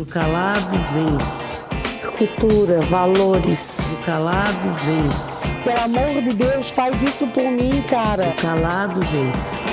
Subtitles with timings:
[0.00, 1.60] O calado vence.
[2.16, 3.90] Cultura, valores.
[3.92, 5.46] O calado vence.
[5.62, 8.28] Pelo amor de Deus, faz isso por mim, cara.
[8.28, 9.68] O calado vence.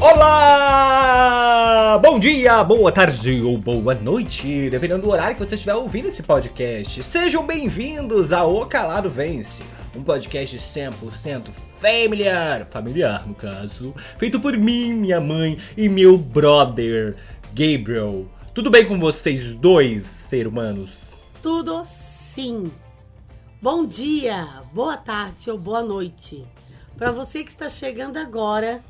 [0.00, 1.98] Olá!
[2.00, 6.22] Bom dia, boa tarde ou boa noite, dependendo do horário que você estiver ouvindo esse
[6.22, 7.02] podcast.
[7.02, 9.64] Sejam bem-vindos ao O Calado Vence,
[9.96, 17.16] um podcast 100% familiar, familiar no caso, feito por mim, minha mãe e meu brother,
[17.52, 18.28] Gabriel.
[18.52, 21.16] Tudo bem com vocês dois, ser humanos?
[21.40, 22.68] Tudo sim.
[23.62, 26.44] Bom dia, boa tarde ou boa noite.
[26.96, 28.82] Para você que está chegando agora,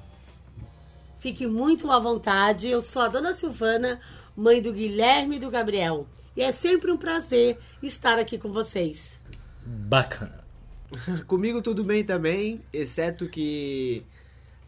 [1.19, 2.69] fique muito à vontade.
[2.69, 4.01] Eu sou a Dona Silvana,
[4.35, 6.07] mãe do Guilherme e do Gabriel.
[6.35, 9.21] E é sempre um prazer estar aqui com vocês.
[9.63, 10.43] Bacana.
[11.29, 14.07] Comigo tudo bem também, exceto que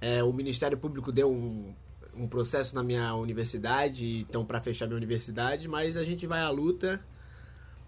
[0.03, 1.75] é, o Ministério Público deu um,
[2.17, 6.51] um processo na minha universidade, então para fechar minha universidade, mas a gente vai à
[6.51, 7.01] luta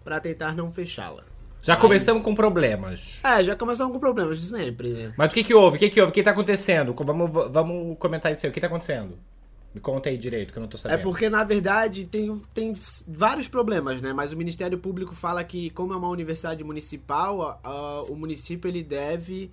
[0.03, 1.23] para tentar não fechá-la.
[1.61, 3.19] Já Mas- começamos com problemas.
[3.23, 5.13] É, já começamos com problemas de sempre, né?
[5.17, 5.77] Mas o que que houve?
[5.77, 6.11] O que que houve?
[6.11, 6.93] O que tá acontecendo?
[6.93, 8.49] Vamos, vamos comentar isso aí.
[8.51, 9.17] O que tá acontecendo?
[9.73, 11.01] Me conta aí direito, que eu não tô É sabendo.
[11.03, 12.73] porque, na verdade, tem, tem
[13.07, 14.13] vários problemas, né?
[14.13, 18.67] Mas o Ministério Público fala que, como é uma universidade municipal, a- a- o município
[18.69, 19.51] ele deve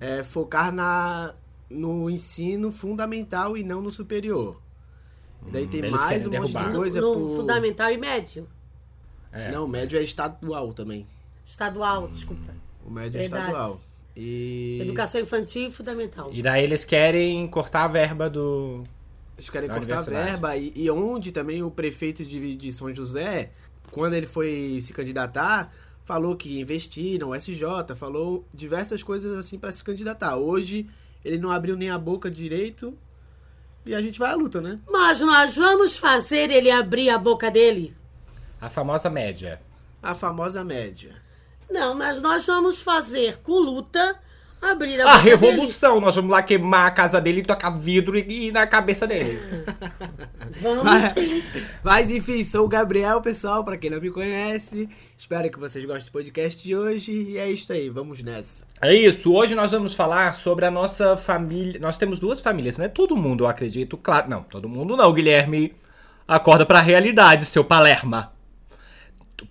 [0.00, 1.32] é, focar na,
[1.68, 4.60] no ensino fundamental e não no superior.
[5.46, 6.64] E daí tem eles mais um monte derrubar.
[6.64, 7.36] de No, coisa no por...
[7.36, 8.48] fundamental e médio.
[9.32, 9.50] É.
[9.50, 11.06] Não, o médio é estadual também.
[11.44, 12.54] Estadual, desculpa.
[12.86, 13.44] O médio é Verdade.
[13.46, 13.80] estadual.
[14.16, 16.30] E Educação infantil e fundamental.
[16.32, 18.84] E daí eles querem cortar a verba do.
[19.36, 20.56] eles querem cortar a verba.
[20.56, 23.50] E, e onde também o prefeito de, de São José,
[23.90, 25.72] quando ele foi se candidatar,
[26.04, 27.64] falou que investir na USJ,
[27.96, 30.36] falou diversas coisas assim para se candidatar.
[30.36, 30.86] Hoje
[31.24, 32.96] ele não abriu nem a boca direito
[33.86, 34.78] e a gente vai à luta, né?
[34.88, 37.94] Mas nós vamos fazer ele abrir a boca dele?
[38.60, 39.60] A famosa média.
[40.02, 41.14] A famosa média.
[41.70, 44.18] Não, mas nós vamos fazer com luta
[44.60, 45.30] abrir a A boca dele.
[45.36, 46.00] revolução!
[46.00, 49.38] Nós vamos lá queimar a casa dele e tocar vidro e ir na cabeça dele.
[50.60, 51.42] Vamos sim.
[51.82, 54.88] Mas enfim, sou o Gabriel, pessoal, para quem não me conhece.
[55.18, 58.64] Espero que vocês gostem do podcast de hoje e é isso aí, vamos nessa.
[58.80, 61.80] É isso, hoje nós vamos falar sobre a nossa família.
[61.80, 62.88] Nós temos duas famílias, né?
[62.88, 64.28] Todo mundo, eu acredito, claro.
[64.28, 65.74] Não, todo mundo não, Guilherme.
[66.26, 68.32] Acorda pra realidade, seu Palerma.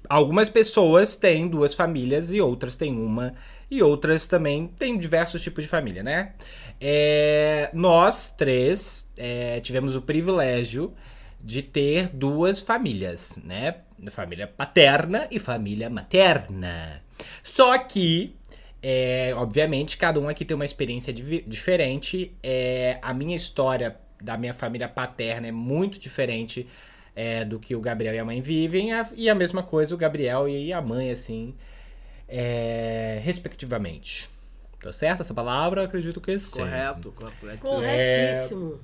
[0.09, 3.33] Algumas pessoas têm duas famílias e outras têm uma.
[3.75, 6.34] E outras também têm diversos tipos de família, né?
[6.79, 10.94] É, nós três é, tivemos o privilégio
[11.41, 13.78] de ter duas famílias, né?
[14.11, 17.01] Família paterna e família materna.
[17.41, 18.35] Só que,
[18.81, 22.34] é, obviamente, cada um aqui tem uma experiência diferente.
[22.44, 26.67] É, a minha história da minha família paterna é muito diferente
[27.16, 28.94] é, do que o Gabriel e a mãe vivem.
[28.94, 31.53] a- E a mesma coisa o Gabriel e a mãe, assim,
[32.35, 34.27] é, respectivamente.
[34.81, 35.83] Tá certo essa palavra?
[35.83, 36.59] Acredito que sim.
[36.59, 37.59] Correto, correto.
[37.59, 38.79] Corretíssimo.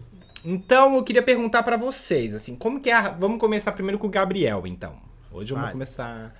[0.45, 3.09] Então, eu queria perguntar pra vocês, assim, como que é a...
[3.09, 4.95] Vamos começar primeiro com o Gabriel, então.
[5.31, 6.33] Hoje vamos começar...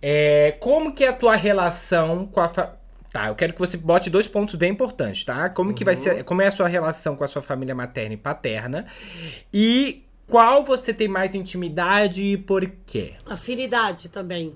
[0.00, 2.48] É, como que é a tua relação com a...
[2.48, 2.76] Fa...
[3.10, 5.48] Tá, eu quero que você bote dois pontos bem importantes, tá?
[5.48, 6.22] Como que vai ser...
[6.24, 8.86] Como é a sua relação com a sua família materna e paterna?
[9.52, 13.14] E qual você tem mais intimidade e por quê?
[13.26, 14.54] Afinidade também.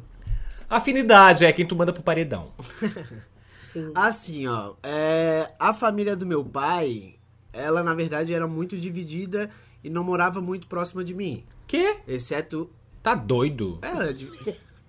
[0.77, 2.51] Afinidade é quem tu manda pro paredão.
[3.73, 3.91] Sim.
[3.95, 7.15] Assim, ó, é, a família do meu pai,
[7.53, 9.51] ela na verdade era muito dividida
[9.85, 11.45] e não morava muito próxima de mim.
[11.67, 11.97] Quê?
[12.09, 12.71] Exceto.
[13.03, 13.79] Tá doido?
[13.83, 14.15] Ela,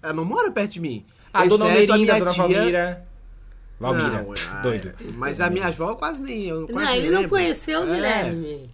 [0.02, 1.06] ela não mora perto de mim.
[1.34, 3.08] A dona Exceto Almerinda, a minha dona tia- Valmira...
[3.80, 4.94] Valmira, Não, ah, doido.
[5.16, 6.46] Mas a minha avó quase nem.
[6.46, 7.30] Eu quase Não, ele não lembro.
[7.30, 8.70] conheceu o É, Guilherme.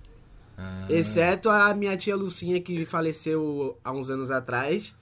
[0.89, 4.93] Exceto a minha tia Lucinha, que faleceu há uns anos atrás,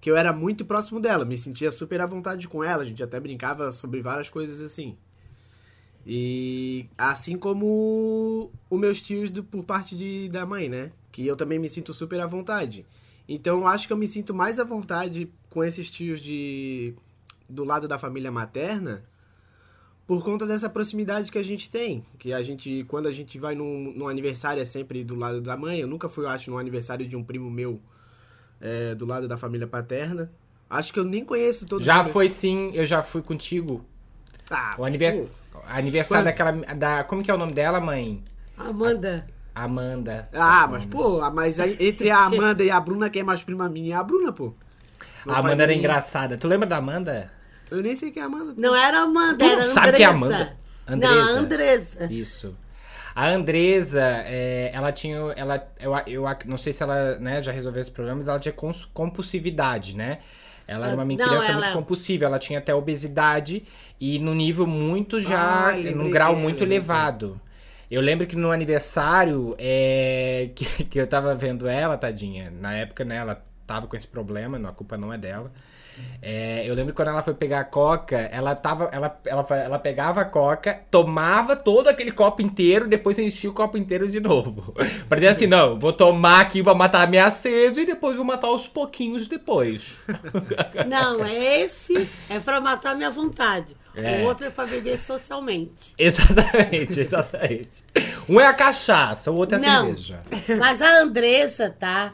[0.00, 3.02] que eu era muito próximo dela, me sentia super à vontade com ela, a gente
[3.02, 4.96] até brincava sobre várias coisas assim.
[6.06, 10.92] E assim como os meus tios do- por parte de, da mãe, né?
[11.10, 12.86] Que eu também me sinto super à vontade.
[13.28, 16.94] Então eu acho que eu me sinto mais à vontade com esses tios de
[17.48, 19.04] do lado da família materna
[20.06, 22.04] por conta dessa proximidade que a gente tem.
[22.18, 25.56] Que a gente, quando a gente vai num, num aniversário, é sempre do lado da
[25.56, 25.80] mãe.
[25.80, 27.80] Eu nunca fui, eu acho, num aniversário de um primo meu
[28.60, 30.30] é, do lado da família paterna.
[30.68, 33.84] Acho que eu nem conheço todos Já os- foi sim, eu já fui contigo.
[34.50, 35.16] Ah, O anivers...
[35.52, 35.58] pô.
[35.68, 36.54] aniversário Quando?
[36.56, 36.74] daquela.
[36.74, 37.04] Da...
[37.04, 38.22] Como que é o nome dela, mãe?
[38.56, 39.26] Amanda.
[39.54, 40.28] Amanda.
[40.32, 43.68] Ah, mas pô, mas aí, entre a Amanda e a Bruna, quem é mais prima
[43.68, 44.52] minha é a Bruna, pô.
[45.24, 46.36] Não A Amanda era nem- engraçada.
[46.36, 47.32] Tu lembra da Amanda?
[47.70, 48.54] Eu nem sei quem é a Amanda.
[48.54, 48.60] pô.
[48.60, 49.74] Não era Amanda, Tu era não Andressa.
[49.74, 50.56] sabe quem é Amanda?
[50.88, 51.38] Não, Andresa.
[51.40, 52.04] Andressa.
[52.12, 52.56] Isso.
[53.16, 55.16] A Andresa, é, ela tinha.
[55.36, 58.54] Ela, eu, eu não sei se ela né, já resolveu esse problema, mas ela tinha
[58.92, 60.18] compulsividade, né?
[60.68, 63.64] Ela era uma Não, criança ela- muito compulsiva, ela tinha até obesidade
[64.00, 65.68] e no nível muito já.
[65.68, 67.40] Lembrei num grau dela, muito elevado.
[67.90, 72.50] Eu lembro que no aniversário é, que, que eu tava vendo ela, tadinha.
[72.50, 75.50] Na época, né, ela tava com esse problema, a culpa não é dela.
[76.20, 78.88] É, eu lembro que quando ela foi pegar a coca, ela tava.
[78.92, 83.78] Ela, ela, ela pegava a coca, tomava todo aquele copo inteiro, depois enchia o copo
[83.78, 84.74] inteiro de novo.
[85.08, 88.24] pra dizer assim, não, vou tomar aqui, vou matar a minha sede e depois vou
[88.24, 89.98] matar aos pouquinhos depois.
[90.88, 93.76] Não, é esse é pra matar minha vontade.
[93.94, 94.22] É.
[94.22, 95.94] O outro é pra beber socialmente.
[95.98, 97.84] exatamente, exatamente.
[98.28, 99.96] Um é a cachaça, o outro é a Não.
[99.96, 100.20] cerveja.
[100.58, 102.12] Mas a Andressa, tá?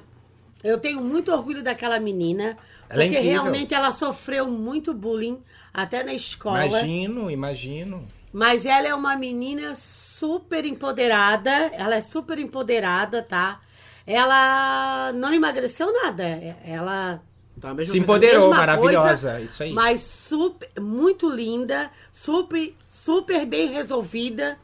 [0.62, 2.56] Eu tenho muito orgulho daquela menina.
[2.93, 3.43] Ela é porque incrível.
[3.43, 5.43] realmente ela sofreu muito bullying,
[5.73, 6.67] até na escola.
[6.67, 8.06] Imagino, imagino.
[8.33, 11.50] Mas ela é uma menina super empoderada.
[11.73, 13.61] Ela é super empoderada, tá?
[14.06, 16.25] Ela não emagreceu nada.
[16.65, 17.23] Ela
[17.61, 17.99] Tá Se coisa.
[17.99, 19.06] empoderou, mesma maravilhosa.
[19.33, 19.73] coisa, isso aí.
[19.73, 24.59] Mas super, muito linda, super, super bem resolvida.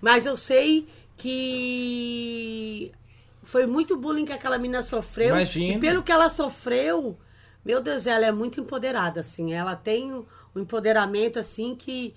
[0.00, 2.90] Mas eu sei que
[3.42, 5.28] foi muito bullying que aquela menina sofreu.
[5.36, 5.76] Imagino.
[5.76, 7.16] E pelo que ela sofreu,
[7.64, 9.52] meu Deus, ela é muito empoderada, assim.
[9.52, 10.24] Ela tem um
[10.60, 12.14] empoderamento, assim, que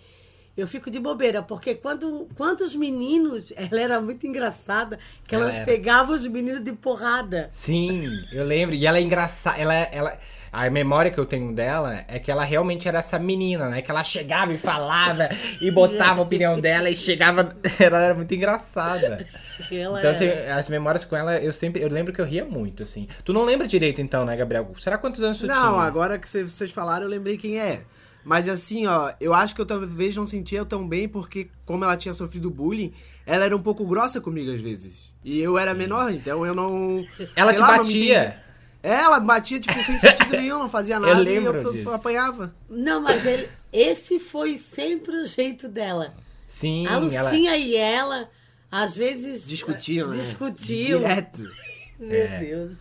[0.56, 1.42] eu fico de bobeira.
[1.42, 3.51] Porque quando, quantos meninos...
[3.57, 5.66] Ela era muito engraçada, que Ela elas era.
[5.66, 7.50] pegavam os meninos de porrada.
[7.51, 8.75] Sim, eu lembro.
[8.75, 9.57] E ela é engraçada.
[9.57, 10.19] Ela, ela,
[10.53, 13.81] a memória que eu tenho dela é que ela realmente era essa menina, né?
[13.81, 15.27] Que ela chegava e falava
[15.59, 17.55] e botava a opinião dela e chegava.
[17.79, 19.25] Ela era muito engraçada.
[19.71, 21.81] Ela Então as memórias com ela, eu sempre.
[21.81, 23.07] Eu lembro que eu ria muito, assim.
[23.25, 24.71] Tu não lembra direito, então, né, Gabriel?
[24.77, 25.55] Será quantos anos tu tinha?
[25.55, 27.81] Não, agora que vocês- falaram, eu lembrei quem é.
[28.23, 31.97] Mas assim, ó, eu acho que eu talvez não sentia tão bem porque, como ela
[31.97, 32.94] tinha sofrido bullying,
[33.25, 35.11] ela era um pouco grossa comigo às vezes.
[35.23, 37.03] E eu era menor, então eu não.
[37.35, 38.38] Ela te lá, não batia.
[38.83, 41.18] É, Ela batia, tipo, sem sentido nenhum, não fazia nada.
[41.18, 41.89] lembro e eu, disso.
[41.89, 42.53] apanhava.
[42.69, 46.13] Não, mas ele, esse foi sempre o jeito dela.
[46.45, 47.00] Sim, a ela.
[47.00, 48.30] Lucinha e ela,
[48.69, 49.47] às vezes.
[49.47, 50.18] Discutiam, né?
[50.18, 51.00] Discutiam.
[51.00, 51.44] Direto.
[51.97, 52.77] Meu Deus.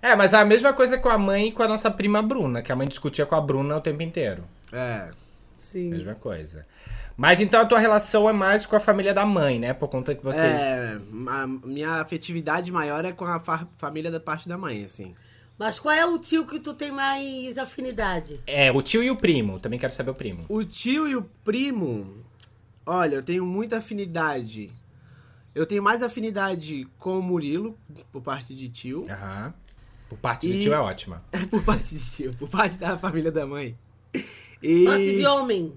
[0.00, 2.70] É, mas a mesma coisa com a mãe e com a nossa prima Bruna, que
[2.70, 4.44] a mãe discutia com a Bruna o tempo inteiro.
[4.72, 5.08] É.
[5.74, 5.90] Sim.
[5.90, 6.64] Mesma coisa.
[7.16, 9.74] Mas então a tua relação é mais com a família da mãe, né?
[9.74, 10.60] Por conta que vocês.
[10.60, 10.98] É,
[11.28, 15.14] a minha afetividade maior é com a fa- família da parte da mãe, assim.
[15.58, 18.40] Mas qual é o tio que tu tem mais afinidade?
[18.46, 19.58] É, o tio e o primo.
[19.58, 20.44] Também quero saber o primo.
[20.48, 22.24] O tio e o primo,
[22.86, 24.70] olha, eu tenho muita afinidade.
[25.54, 27.76] Eu tenho mais afinidade com o Murilo,
[28.12, 29.06] por parte de tio.
[29.10, 29.54] Aham.
[30.08, 31.22] Por parte de E- tio é ótima.
[31.50, 33.76] por parte de tio, por parte da família da mãe.
[34.64, 34.84] E...
[34.84, 35.74] Parte de homem.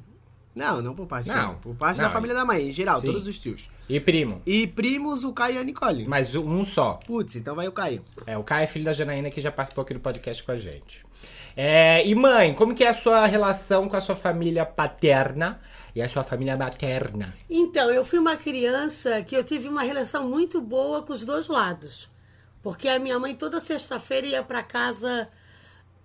[0.56, 1.56] Não, não por parte Não, não.
[1.60, 3.08] Por parte não, da família da mãe, em geral, sim.
[3.08, 3.70] todos os tios.
[3.88, 4.42] E primo?
[4.46, 6.08] E primos, o Caio e a Nicole.
[6.08, 6.94] Mas um só.
[7.06, 8.04] Putz, então vai o Caio.
[8.26, 10.58] É, o Caio é filho da Janaína que já participou aqui do podcast com a
[10.58, 11.06] gente.
[11.56, 15.60] É, e mãe, como que é a sua relação com a sua família paterna
[15.96, 17.34] e a sua família materna?
[17.50, 21.48] Então, eu fui uma criança que eu tive uma relação muito boa com os dois
[21.48, 22.10] lados.
[22.62, 25.30] Porque a minha mãe toda sexta-feira ia para casa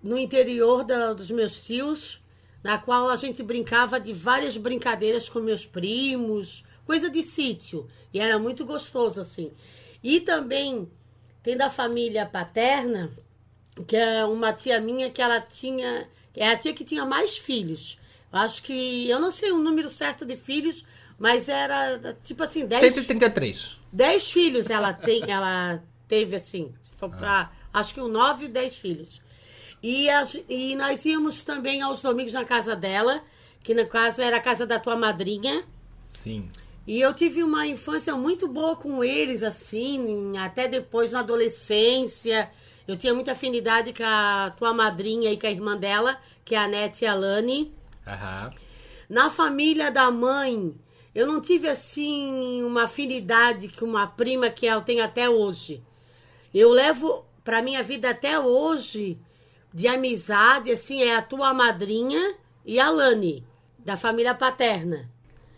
[0.01, 2.22] no interior da- dos meus tios,
[2.63, 7.87] na qual a gente brincava de várias brincadeiras com meus primos, coisa de sítio.
[8.13, 9.51] E era muito gostoso, assim.
[10.01, 10.89] E também
[11.41, 13.11] tem da família paterna,
[13.87, 16.07] que é uma tia minha que ela tinha.
[16.35, 17.99] É a tia que tinha mais filhos.
[18.31, 19.09] Acho que.
[19.09, 20.85] Eu não sei o número certo de filhos,
[21.19, 23.79] mas era tipo assim, 10, 133.
[23.91, 26.73] 10 filhos ela, tem, ela teve assim.
[26.97, 29.21] For pra, acho que um 9 e 10 filhos.
[29.83, 33.21] E, as- e nós íamos também aos domingos na casa dela,
[33.61, 35.63] que no caso era a casa da tua madrinha.
[36.07, 36.49] Sim.
[36.87, 42.49] E eu tive uma infância muito boa com eles, assim, até depois na adolescência.
[42.87, 46.57] Eu tinha muita afinidade com a tua madrinha e com a irmã dela, que é
[46.57, 47.73] a Nete e a Lani.
[48.07, 48.49] Aham.
[49.09, 50.73] Na família da mãe,
[51.15, 55.81] eu não tive, assim, uma afinidade com uma prima que eu tenho até hoje.
[56.53, 59.17] Eu levo pra minha vida até hoje
[59.73, 63.45] de amizade, assim, é a tua madrinha e a Lani,
[63.79, 65.09] da família paterna.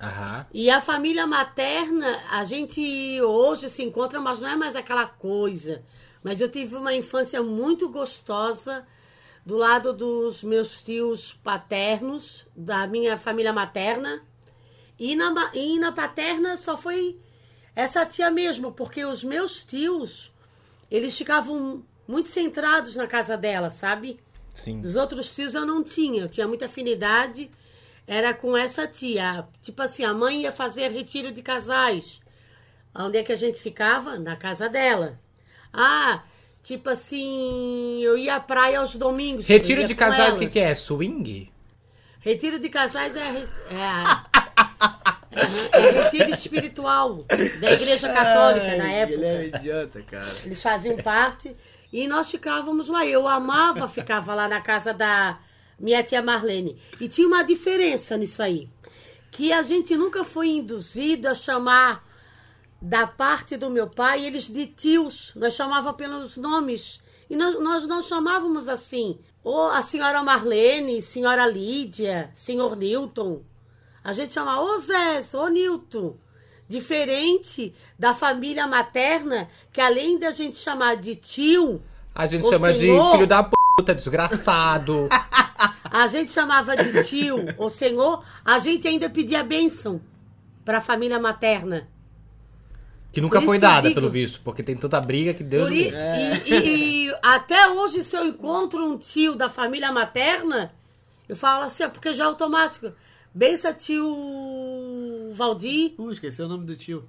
[0.01, 0.45] Aham.
[0.53, 5.84] E a família materna, a gente hoje se encontra, mas não é mais aquela coisa.
[6.24, 8.86] Mas eu tive uma infância muito gostosa
[9.45, 14.22] do lado dos meus tios paternos, da minha família materna.
[14.98, 17.19] E na, e na paterna só foi
[17.75, 20.34] essa tia mesmo, porque os meus tios,
[20.89, 24.19] eles ficavam muito centrados na casa dela, sabe?
[24.53, 24.81] Sim.
[24.81, 27.50] Dos outros tios eu não tinha, eu tinha muita afinidade,
[28.07, 29.45] era com essa tia.
[29.62, 32.21] Tipo assim, a mãe ia fazer retiro de casais.
[32.93, 34.17] Onde é que a gente ficava?
[34.17, 35.19] Na casa dela.
[35.74, 36.24] Ah,
[36.63, 39.45] tipo assim, eu ia à praia aos domingos.
[39.45, 40.74] Retiro de casais, o que, que é?
[40.74, 41.51] Swing?
[42.21, 43.45] Retiro de casais é, é,
[45.31, 47.24] é, é retiro espiritual
[47.59, 49.13] da Igreja Católica na época.
[49.13, 50.25] Ele é idiota, cara.
[50.45, 51.55] Eles faziam parte
[51.96, 53.06] e nós ficávamos lá.
[53.06, 55.40] Eu amava ficar lá na casa da
[55.80, 56.78] minha tia Marlene.
[57.00, 58.68] E tinha uma diferença nisso aí.
[59.32, 62.04] Que a gente nunca foi induzido a chamar
[62.82, 65.32] da parte do meu pai eles de tios.
[65.38, 67.00] Nós chamava pelos nomes.
[67.30, 69.18] E nós, nós não chamávamos assim.
[69.42, 73.42] Ou a senhora Marlene, senhora Lídia, senhor Newton.
[74.04, 76.18] A gente chamava ô Zé, ô Newton.
[76.67, 81.81] Diferente da família materna, que além da gente chamar de tio,
[82.13, 83.05] A gente chama senhor.
[83.05, 85.07] de filho da puta, desgraçado.
[85.91, 90.01] a gente chamava de tio ou senhor, a gente ainda pedia bênção
[90.63, 91.88] para a família materna.
[93.12, 95.72] Que nunca foi isso dada, digo- pelo visto, porque tem tanta briga que Deus Por
[95.72, 96.43] me i- livre.
[96.45, 100.74] e, e- e até hoje, se eu encontro um tio da família materna,
[101.29, 102.91] eu falo assim, é porque já é automático.
[103.36, 105.94] Bença tio Valdir.
[105.98, 107.04] Uh, esqueci o nome do tio.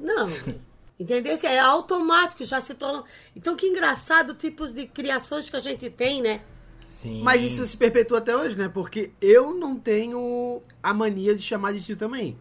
[0.00, 0.26] Não.
[0.98, 1.38] Entendeu?
[1.40, 3.04] É automático, já se torna.
[3.36, 6.42] Então, que engraçado o tipo de criações que a gente tem, né?
[6.84, 7.22] Sim.
[7.22, 8.68] Mas isso se perpetua até hoje, né?
[8.68, 12.36] Porque eu não tenho a mania de chamar de tio também.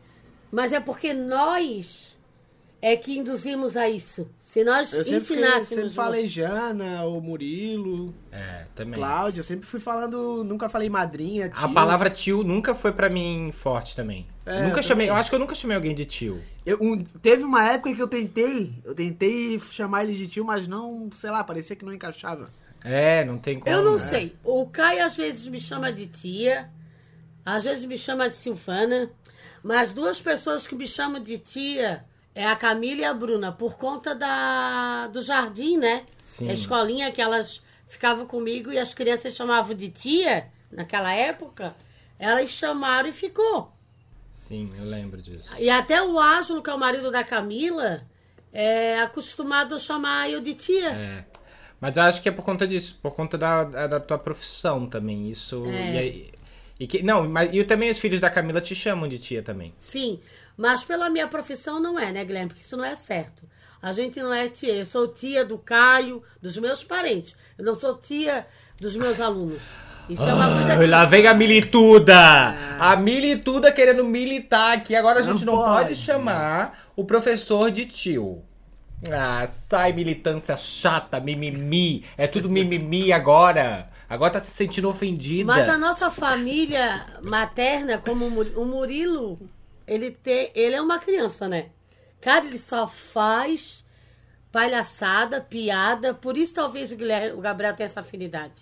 [0.52, 2.17] Mas é porque nós
[2.82, 4.30] é que induzimos a isso.
[4.38, 5.68] Se nós Eu sempre, fiquei- ensinássemos.
[5.70, 8.94] sempre falei Jana, ou Murilo, É, também.
[9.00, 9.40] Cláudia.
[9.40, 11.66] Eu sempre fui falando, nunca falei madrinha, tio.
[11.66, 14.28] A palavra tio nunca foi pra mim forte também.
[14.46, 15.08] É, Eu nunca eu chamei, também.
[15.08, 16.42] eu acho que eu nunca chamei alguém de tio.
[16.66, 20.68] Eu- um- teve uma época que eu tentei, eu tentei chamar ele de tio, mas
[20.68, 22.50] não, sei lá, parecia que não encaixava.
[22.84, 23.76] É, não tem como.
[23.76, 24.00] Eu não né?
[24.00, 24.36] sei.
[24.44, 26.70] O Caio às vezes me chama de tia,
[27.46, 29.10] às vezes me chama de Silvana,
[29.64, 32.06] mas duas pessoas que me chamam de tia
[32.38, 36.06] é a Camila e a Bruna, por conta da, do jardim, né?
[36.24, 36.50] Sim.
[36.50, 41.76] A escolinha que elas ficavam comigo e as crianças chamavam de tia, naquela época,
[42.20, 43.72] elas chamaram e ficou.
[44.30, 45.56] Sim, eu lembro disso.
[45.58, 48.04] E até o Ângelo, que é o marido da Camila,
[48.54, 50.90] é acostumado a chamar eu de tia.
[50.90, 51.26] É.
[51.82, 55.28] Mas acho que é por conta disso, por conta da, da, da tua profissão também.
[55.28, 55.66] Isso.
[55.66, 55.94] É.
[55.94, 56.32] E, aí-
[56.80, 59.74] e que, não, mas e também os filhos da Camila te chamam de tia também.
[59.76, 60.20] Sim,
[60.58, 62.50] mas pela minha profissão não é, né, Guilherme?
[62.50, 63.44] Porque isso não é certo.
[63.82, 64.74] A gente não é tia.
[64.74, 67.36] Eu sou tia do Caio, dos meus parentes.
[67.58, 68.48] Eu não sou tia
[68.82, 69.62] dos meus alunos.
[70.10, 70.88] Isso é uma coisa Ai, que...
[70.88, 72.16] lá vem a milituda!
[72.80, 74.96] A milituda querendo militar aqui.
[74.96, 75.84] Agora a gente não, Não pode.
[75.90, 75.96] pode.
[75.96, 78.44] chamar o professor de tio.
[79.12, 82.04] Ah, sai militância chata, mimimi.
[82.18, 83.90] É tudo mimimi agora.
[84.10, 85.46] Agora tá se sentindo ofendida.
[85.46, 89.38] Mas a nossa família materna, como o Murilo,
[89.88, 91.70] ele, tem, ele é uma criança, né?
[92.20, 93.86] Cara, ele só faz
[94.52, 96.14] palhaçada, piada.
[96.14, 96.96] Por isso talvez o,
[97.36, 98.62] o Gabriel tenha essa afinidade.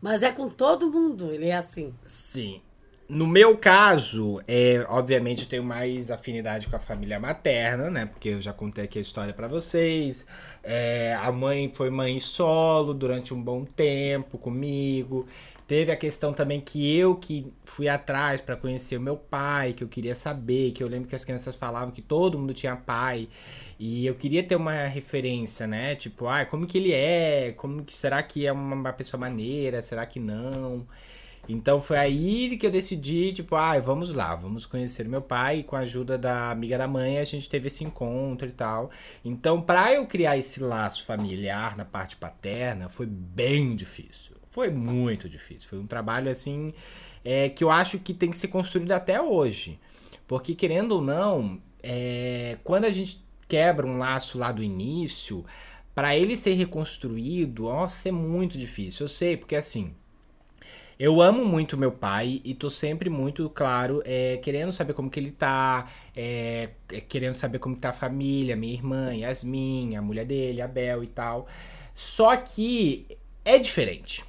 [0.00, 1.94] Mas é com todo mundo, ele é assim.
[2.04, 2.60] Sim.
[3.08, 8.06] No meu caso, é, obviamente eu tenho mais afinidade com a família materna, né?
[8.06, 10.26] Porque eu já contei aqui a história pra vocês.
[10.62, 15.28] É, a mãe foi mãe solo durante um bom tempo comigo.
[15.66, 19.82] Teve a questão também que eu que fui atrás pra conhecer o meu pai, que
[19.82, 23.28] eu queria saber, que eu lembro que as crianças falavam que todo mundo tinha pai.
[23.78, 25.96] E eu queria ter uma referência, né?
[25.96, 27.52] Tipo, ah, como que ele é?
[27.56, 29.82] Como que será que é uma pessoa maneira?
[29.82, 30.86] Será que não?
[31.48, 35.60] Então foi aí que eu decidi, tipo, ah, vamos lá, vamos conhecer meu pai.
[35.60, 38.90] E com a ajuda da amiga da mãe, a gente teve esse encontro e tal.
[39.24, 44.35] Então, pra eu criar esse laço familiar na parte paterna, foi bem difícil.
[44.56, 45.68] Foi muito difícil.
[45.68, 46.72] Foi um trabalho, assim,
[47.22, 49.78] é, que eu acho que tem que ser construído até hoje.
[50.26, 55.44] Porque, querendo ou não, é, quando a gente quebra um laço lá do início,
[55.94, 59.04] pra ele ser reconstruído, nossa, é muito difícil.
[59.04, 59.92] Eu sei, porque assim.
[60.98, 65.20] Eu amo muito meu pai e tô sempre muito, claro, é, querendo saber como que
[65.20, 65.86] ele tá,
[66.16, 70.62] é, é, querendo saber como que tá a família, minha irmã, Yasmin, a mulher dele,
[70.62, 71.46] a Bel e tal.
[71.94, 73.06] Só que
[73.44, 74.24] é diferente.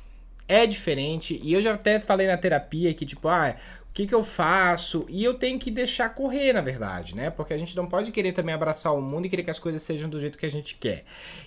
[0.47, 3.55] É diferente e eu já até falei na terapia que, tipo, ah,
[3.89, 5.05] o que que eu faço?
[5.09, 7.29] E eu tenho que deixar correr, na verdade, né?
[7.29, 9.81] Porque a gente não pode querer também abraçar o mundo e querer que as coisas
[9.81, 11.03] sejam do jeito que a gente quer.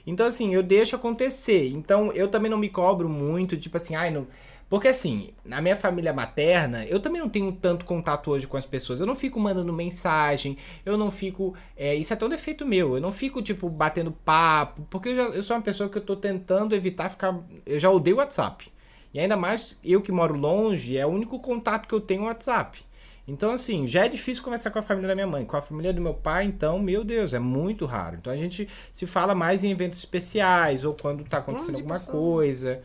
[0.06, 1.68] Então, assim, eu deixo acontecer.
[1.68, 4.26] Então, eu também não me cobro muito, tipo assim, ai, não...
[4.70, 8.64] Porque assim, na minha família materna, eu também não tenho tanto contato hoje com as
[8.64, 9.00] pessoas.
[9.00, 11.56] Eu não fico mandando mensagem, eu não fico.
[11.76, 12.94] é, isso é tão defeito meu.
[12.94, 14.86] Eu não fico, tipo, batendo papo.
[14.88, 17.36] Porque eu, já, eu sou uma pessoa que eu tô tentando evitar ficar.
[17.66, 18.70] Eu já odeio WhatsApp.
[19.12, 22.26] E ainda mais eu que moro longe, é o único contato que eu tenho no
[22.26, 22.78] WhatsApp.
[23.26, 25.44] Então, assim, já é difícil conversar com a família da minha mãe.
[25.44, 28.16] Com a família do meu pai, então, meu Deus, é muito raro.
[28.16, 31.98] Então a gente se fala mais em eventos especiais ou quando tá acontecendo Onde alguma
[31.98, 32.14] passou?
[32.14, 32.82] coisa.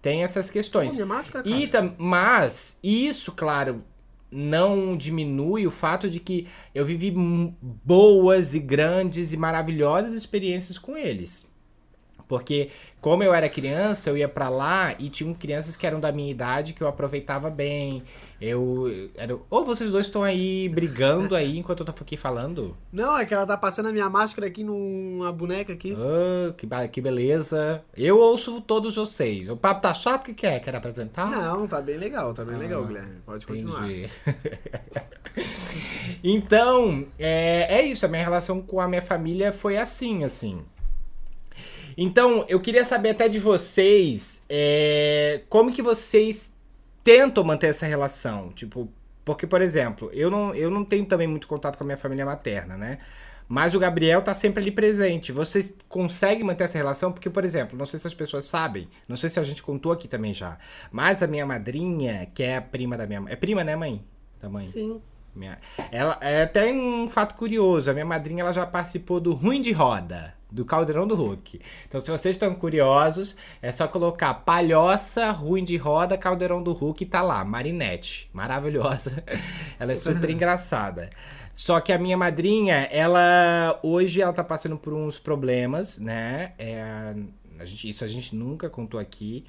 [0.00, 0.96] Tem essas questões.
[0.96, 1.68] Pô, máscara, E
[1.98, 3.82] mas isso, claro,
[4.30, 10.96] não diminui o fato de que eu vivi boas e grandes e maravilhosas experiências com
[10.96, 11.47] eles.
[12.28, 12.70] Porque
[13.00, 16.30] como eu era criança, eu ia pra lá e tinham crianças que eram da minha
[16.30, 18.02] idade que eu aproveitava bem.
[18.40, 18.84] Eu
[19.16, 22.76] era, ou vocês dois estão aí brigando aí enquanto eu tô aqui falando.
[22.92, 25.96] Não, é que ela tá passando a minha máscara aqui numa boneca aqui.
[25.96, 27.82] Ah, que, que beleza.
[27.96, 29.48] Eu ouço todos vocês.
[29.48, 30.60] O papo tá chato, o que, que é?
[30.60, 31.28] Quer apresentar?
[31.28, 33.16] Não, tá bem legal, tá bem Ah, legal, Guilherme.
[33.26, 33.90] Pode continuar.
[33.90, 34.08] Entendi.
[36.22, 38.06] então, é, é isso.
[38.06, 40.64] A minha relação com a minha família foi assim, assim.
[42.00, 46.54] Então, eu queria saber até de vocês é, como que vocês
[47.02, 48.50] tentam manter essa relação.
[48.50, 48.88] Tipo,
[49.24, 52.24] porque, por exemplo, eu não, eu não tenho também muito contato com a minha família
[52.24, 52.98] materna, né?
[53.48, 55.32] Mas o Gabriel tá sempre ali presente.
[55.32, 57.10] Vocês conseguem manter essa relação?
[57.10, 59.90] Porque, por exemplo, não sei se as pessoas sabem, não sei se a gente contou
[59.90, 60.56] aqui também já,
[60.92, 63.32] mas a minha madrinha, que é a prima da minha mãe.
[63.32, 64.04] É prima, né, mãe?
[64.40, 64.68] Da mãe.
[64.68, 65.02] Sim.
[65.34, 65.58] Minha,
[65.90, 67.90] ela é até um fato curioso.
[67.90, 71.60] A minha madrinha ela já participou do Ruim de Roda, do Caldeirão do Hulk.
[71.86, 77.02] Então, se vocês estão curiosos, é só colocar Palhoça, Ruim de Roda, Caldeirão do Hulk
[77.02, 78.30] e tá lá, Marinette.
[78.32, 79.22] Maravilhosa.
[79.78, 81.10] Ela é super engraçada.
[81.52, 86.52] Só que a minha madrinha, ela hoje ela tá passando por uns problemas, né?
[86.56, 87.14] É,
[87.58, 89.44] a gente- isso a gente nunca contou aqui.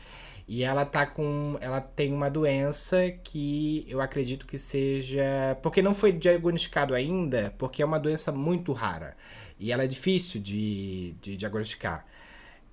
[0.47, 1.57] E ela tá com.
[1.61, 5.55] Ela tem uma doença que eu acredito que seja.
[5.61, 9.15] Porque não foi diagnosticado ainda, porque é uma doença muito rara.
[9.59, 12.05] E ela é difícil de, de diagnosticar.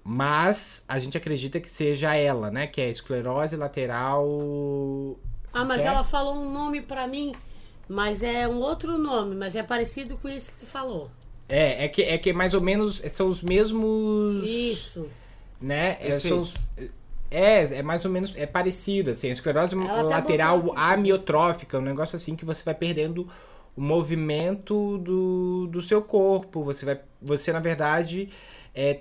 [0.04, 2.66] Mas a gente acredita que seja ela, né?
[2.66, 5.18] Que é esclerose lateral.
[5.52, 5.88] Ah, mas Quer?
[5.88, 7.34] ela falou um nome pra mim,
[7.88, 11.10] mas é um outro nome, mas é parecido com isso que tu falou.
[11.48, 14.44] É, é que, é que mais ou menos são os mesmos.
[14.44, 15.08] Isso.
[15.60, 15.96] né?
[16.00, 16.70] É, são os-
[17.30, 21.78] é, é mais ou menos, é parecido, assim, a esclerose Ela tá lateral botando- amiotrófica,
[21.78, 23.28] um negócio assim que você vai perdendo
[23.76, 28.30] o movimento do, do seu corpo, você vai, você na verdade,
[28.74, 29.00] é,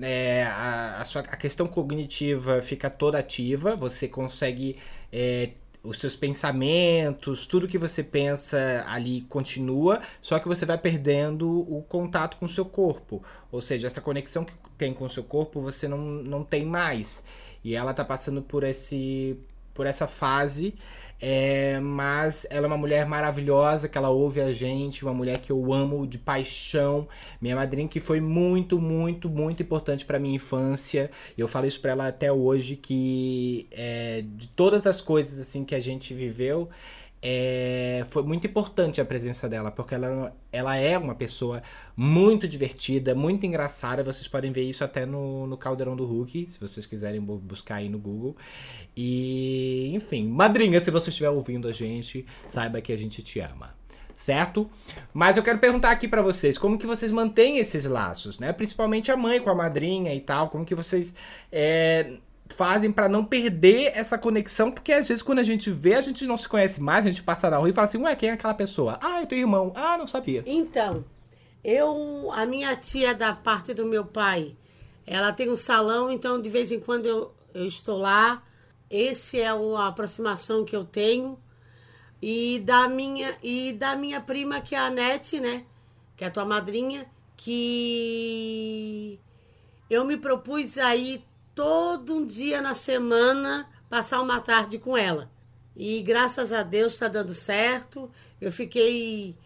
[0.00, 4.76] é, a, a sua, a questão cognitiva fica toda ativa, você consegue,
[5.12, 5.50] é,
[5.82, 11.82] os seus pensamentos, tudo que você pensa ali continua, só que você vai perdendo o
[11.82, 13.22] contato com o seu corpo.
[13.50, 17.24] Ou seja, essa conexão que tem com o seu corpo você não, não tem mais.
[17.64, 19.38] E ela tá passando por esse
[19.72, 20.74] por essa fase,
[21.20, 25.52] é, mas ela é uma mulher maravilhosa, que ela ouve a gente, uma mulher que
[25.52, 27.06] eu amo de paixão,
[27.40, 31.10] minha madrinha que foi muito, muito, muito importante pra minha infância.
[31.36, 35.74] Eu falo isso pra ela até hoje que é, de todas as coisas assim que
[35.74, 36.70] a gente viveu,
[37.22, 41.62] é, foi muito importante a presença dela, porque ela, ela é uma pessoa
[41.96, 44.02] muito divertida, muito engraçada.
[44.02, 47.76] Vocês podem ver isso até no, no Caldeirão do Hulk, se vocês quiserem bu- buscar
[47.76, 48.36] aí no Google.
[48.96, 53.78] E, enfim, madrinha, se você estiver ouvindo a gente, saiba que a gente te ama.
[54.16, 54.68] Certo?
[55.14, 58.52] Mas eu quero perguntar aqui pra vocês, como que vocês mantêm esses laços, né?
[58.52, 61.14] Principalmente a mãe com a madrinha e tal, como que vocês
[61.50, 62.18] é,
[62.54, 66.26] fazem pra não perder essa conexão, porque às vezes quando a gente vê, a gente
[66.26, 68.32] não se conhece mais, a gente passa na rua e fala assim, ué, quem é
[68.32, 68.98] aquela pessoa?
[69.02, 69.72] Ah, é teu irmão.
[69.74, 70.42] Ah, não sabia.
[70.46, 71.04] Então,
[71.64, 74.56] eu, a minha tia da parte do meu pai,
[75.06, 78.42] ela tem um salão, então de vez em quando eu, eu estou lá.
[78.90, 81.38] Esse é o- a aproximação que eu tenho.
[82.22, 85.64] E da minha e da minha prima que é a Nete, né?
[86.16, 89.18] Que é a tua madrinha, que
[89.88, 91.24] eu me propus aí
[91.60, 95.30] todo um dia na semana passar uma tarde com ela.
[95.76, 98.10] E graças a Deus está dando certo.
[98.40, 99.36] Eu fiquei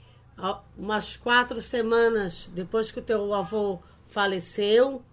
[0.78, 5.04] umas quatro semanas depois que o teu avô faleceu,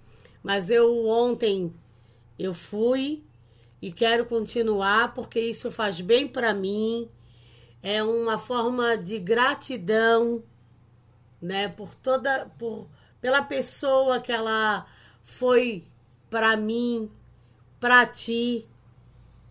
[0.43, 1.73] mas eu ontem
[2.37, 3.23] eu fui
[3.81, 7.09] e quero continuar porque isso faz bem para mim.
[7.81, 10.43] É uma forma de gratidão,
[11.41, 12.87] né, por toda por
[13.19, 14.85] pela pessoa que ela
[15.23, 15.90] foi
[16.31, 17.11] para mim,
[17.79, 18.65] para ti.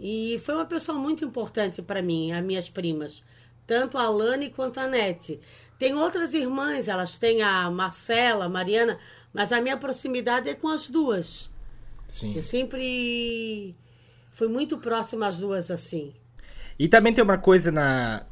[0.00, 3.22] E foi uma pessoa muito importante para mim, as minhas primas,
[3.66, 5.38] tanto a Lani quanto a Nete.
[5.78, 8.98] Tem outras irmãs, elas têm a Marcela, a Mariana,
[9.32, 11.50] mas a minha proximidade é com as duas.
[12.08, 12.34] Sim.
[12.34, 13.76] Eu sempre
[14.30, 16.14] fui muito próxima às duas assim.
[16.78, 18.26] E também tem uma coisa na.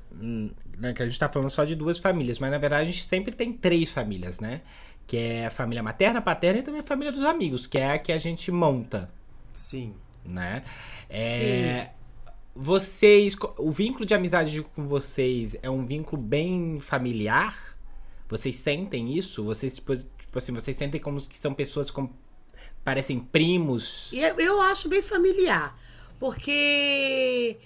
[0.78, 3.04] né, que a gente tá falando só de duas famílias, mas na verdade a gente
[3.04, 4.62] sempre tem três famílias, né?
[5.08, 7.98] Que é a família materna, paterna e também a família dos amigos, que é a
[7.98, 9.10] que a gente monta,
[9.52, 9.94] Sim.
[10.24, 10.62] né?
[11.10, 11.90] É,
[12.54, 13.36] vocês.
[13.56, 17.76] O vínculo de amizade com vocês é um vínculo bem familiar?
[18.28, 19.42] Vocês sentem isso?
[19.42, 22.14] Vocês, tipo, tipo assim, vocês sentem como que são pessoas como.
[22.84, 24.12] parecem primos?
[24.12, 25.78] Eu, eu acho bem familiar.
[26.18, 27.56] Porque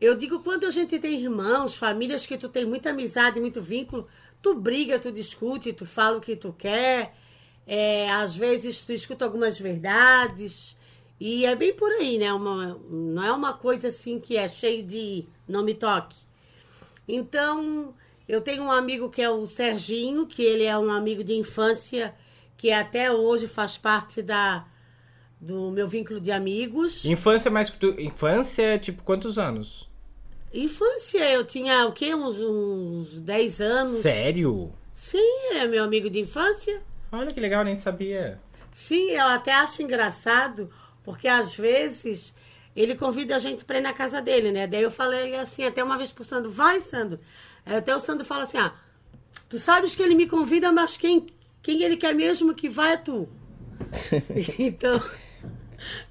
[0.00, 4.08] eu digo, quando a gente tem irmãos, famílias que tu tem muita amizade, muito vínculo,
[4.42, 7.14] tu briga, tu discute, tu fala o que tu quer.
[7.66, 10.78] É, às vezes tu escuta algumas verdades.
[11.18, 12.32] E é bem por aí, né?
[12.32, 16.16] Uma, não é uma coisa assim que é cheio de não me toque.
[17.06, 17.94] Então,
[18.26, 22.14] eu tenho um amigo que é o Serginho, que ele é um amigo de infância,
[22.56, 24.66] que até hoje faz parte da,
[25.38, 27.04] do meu vínculo de amigos.
[27.04, 28.00] Infância mais que tu.
[28.00, 29.89] Infância, tipo, quantos anos?
[30.52, 32.14] Infância, eu tinha o quê?
[32.14, 33.92] Uns, uns 10 anos.
[33.92, 34.72] Sério?
[34.92, 36.82] Sim, ele é meu amigo de infância.
[37.12, 38.40] Olha que legal, nem sabia.
[38.72, 40.70] Sim, eu até acho engraçado,
[41.04, 42.34] porque às vezes
[42.74, 44.66] ele convida a gente pra ir na casa dele, né?
[44.66, 47.20] Daí eu falei assim, até uma vez pro Sandro, vai, Sandro.
[47.64, 48.72] Aí Até o Sandro fala assim, ah,
[49.48, 51.26] tu sabes que ele me convida, mas quem,
[51.62, 53.28] quem ele quer mesmo que vai é tu.
[54.58, 55.02] então,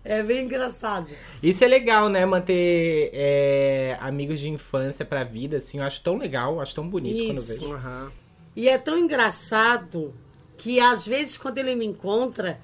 [0.03, 1.07] é bem engraçado.
[1.41, 2.25] Isso é legal, né?
[2.25, 5.79] Manter é, amigos de infância pra vida, assim.
[5.79, 7.53] Eu acho tão legal, acho tão bonito quando eu Isso.
[7.53, 7.73] vejo.
[7.73, 8.11] Aham.
[8.55, 10.13] E é tão engraçado
[10.57, 12.59] que às vezes quando ele me encontra,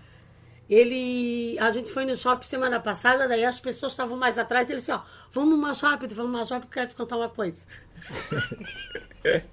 [0.70, 1.58] ele.
[1.60, 4.91] A gente foi no shopping semana passada, daí as pessoas estavam mais atrás, ele disse,
[4.91, 7.62] ó, vamos mais rápido, vamos mais rápido, porque eu quero te contar uma coisa.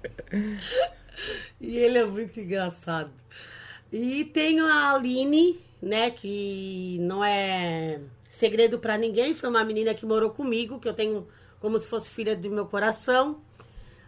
[1.61, 3.13] e ele é muito engraçado.
[3.91, 10.05] E tenho a Aline, né, que não é segredo pra ninguém, foi uma menina que
[10.05, 11.27] morou comigo, que eu tenho
[11.59, 13.41] como se fosse filha do meu coração.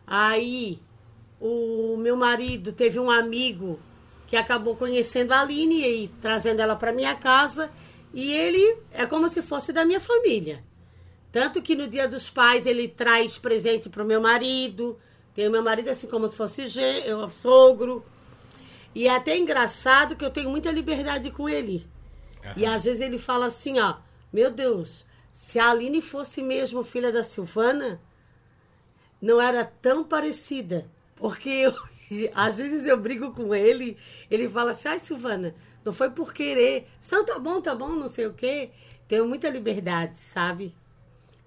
[0.07, 0.79] Aí
[1.39, 3.77] o meu marido teve um amigo
[4.25, 7.69] que acabou conhecendo a Aline e trazendo ela para minha casa.
[8.13, 10.63] E ele é como se fosse da minha família.
[11.31, 14.97] Tanto que no dia dos pais ele traz presente para o meu marido.
[15.33, 16.63] Tem o meu marido assim como se fosse
[17.05, 18.05] eu, sogro.
[18.95, 21.85] E é até engraçado que eu tenho muita liberdade com ele.
[22.55, 23.95] E às vezes ele fala assim, ó,
[24.31, 27.99] meu Deus, se a Aline fosse mesmo filha da Silvana,
[29.21, 30.89] não era tão parecida.
[31.15, 31.73] Porque eu,
[32.33, 33.97] às vezes eu brigo com ele,
[34.31, 35.53] ele fala assim, ai Silvana,
[35.83, 36.87] não foi por querer.
[37.05, 38.69] Então tá bom, tá bom, não sei o quê.
[39.07, 40.73] Tenho muita liberdade, sabe?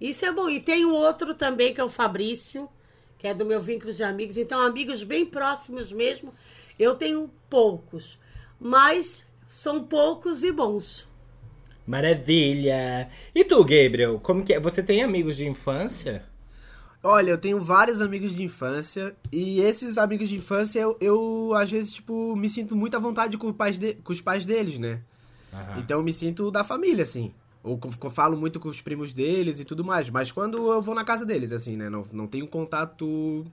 [0.01, 0.49] Isso é bom.
[0.49, 2.69] E tem um outro também, que é o Fabrício,
[3.17, 4.37] que é do meu vínculo de amigos.
[4.37, 6.33] Então, amigos bem próximos mesmo.
[6.79, 8.19] Eu tenho poucos,
[8.61, 11.09] mas são poucos e bons.
[11.87, 13.09] Maravilha!
[13.35, 14.21] E tu, Gabriel?
[14.21, 14.61] Como que é?
[14.61, 16.25] Você tem amigos de infância?
[17.03, 21.71] Olha, eu tenho vários amigos de infância e esses amigos de infância eu, eu, às
[21.71, 24.79] vezes, tipo, me sinto muito à vontade com, os pais de- com os pais deles,
[24.79, 25.01] né?
[25.53, 25.79] Aham.
[25.79, 27.33] Então eu me sinto da família, assim.
[27.63, 30.11] Ou co- falo muito com os primos deles e tudo mais.
[30.11, 31.89] Mas quando eu vou na casa deles, assim, né?
[31.89, 33.47] Não, não tenho contato,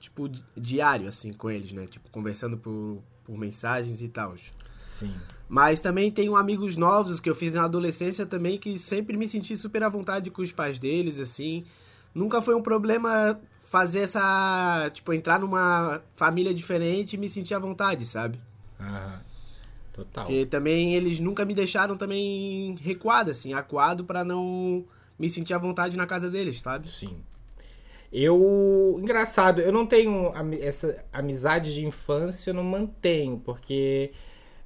[0.00, 1.86] tipo, di- diário, assim, com eles, né?
[1.86, 4.34] Tipo, conversando por, por mensagens e tal.
[4.78, 5.14] Sim.
[5.48, 9.56] Mas também tenho amigos novos que eu fiz na adolescência também que sempre me senti
[9.56, 11.64] super à vontade com os pais deles, assim.
[12.14, 14.90] Nunca foi um problema fazer essa.
[14.92, 18.40] Tipo, entrar numa família diferente e me sentir à vontade, sabe?
[18.80, 19.20] Aham.
[19.92, 20.24] Total.
[20.24, 24.84] Porque também eles nunca me deixaram também recuado, assim, acuado pra não
[25.18, 26.88] me sentir à vontade na casa deles, sabe?
[26.88, 27.18] Sim.
[28.12, 28.96] Eu.
[29.00, 34.12] Engraçado, eu não tenho essa amizade de infância, eu não mantenho, porque.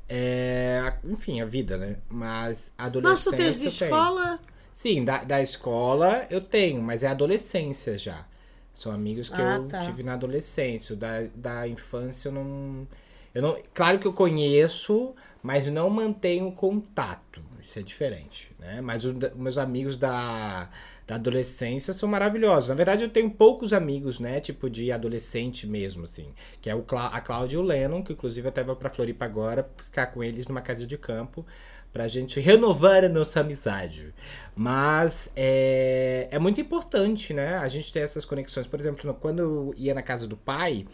[0.09, 1.99] É, enfim, a vida, né?
[2.09, 3.37] Mas a Mas tu adolescência.
[3.37, 3.91] tens eu tenho.
[3.91, 4.41] escola?
[4.73, 8.27] Sim, da, da escola eu tenho, mas é adolescência já.
[8.75, 9.79] São amigos que Ah, eu tá.
[9.79, 10.97] tive na adolescência.
[10.97, 12.87] Da, da infância eu não,
[13.35, 13.59] eu não.
[13.73, 17.43] Claro que eu conheço, mas não mantenho contato.
[17.63, 18.81] Isso é diferente, né?
[18.81, 20.69] Mas o da- meus amigos da,
[21.07, 22.69] da adolescência são maravilhosos.
[22.71, 24.41] Na verdade, eu tenho poucos amigos, né?
[24.41, 26.29] Tipo de adolescente mesmo, assim.
[26.63, 29.25] Que é o Clá- a Cláudia e o Lennon, que inclusive até vou pra Floripa
[29.25, 31.45] agora, ficar com eles numa casa de campo
[31.93, 34.13] pra gente renovar a nossa amizade.
[34.57, 37.57] Mas é, é muito importante, né?
[37.57, 38.67] A gente ter essas conexões.
[38.67, 40.87] Por exemplo, quando eu ia na casa do pai,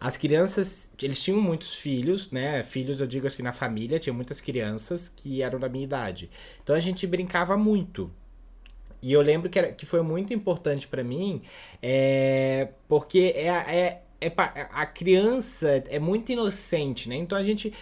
[0.00, 2.62] as crianças, eles tinham muitos filhos, né?
[2.64, 6.28] Filhos, eu digo assim, na família, tinha muitas crianças que eram da minha idade.
[6.62, 8.10] Então a gente brincava muito.
[9.02, 11.42] E eu lembro que, era, que foi muito importante pra mim,
[11.82, 14.32] é, porque é, é, é
[14.70, 17.16] a criança é muito inocente, né?
[17.16, 17.74] Então a gente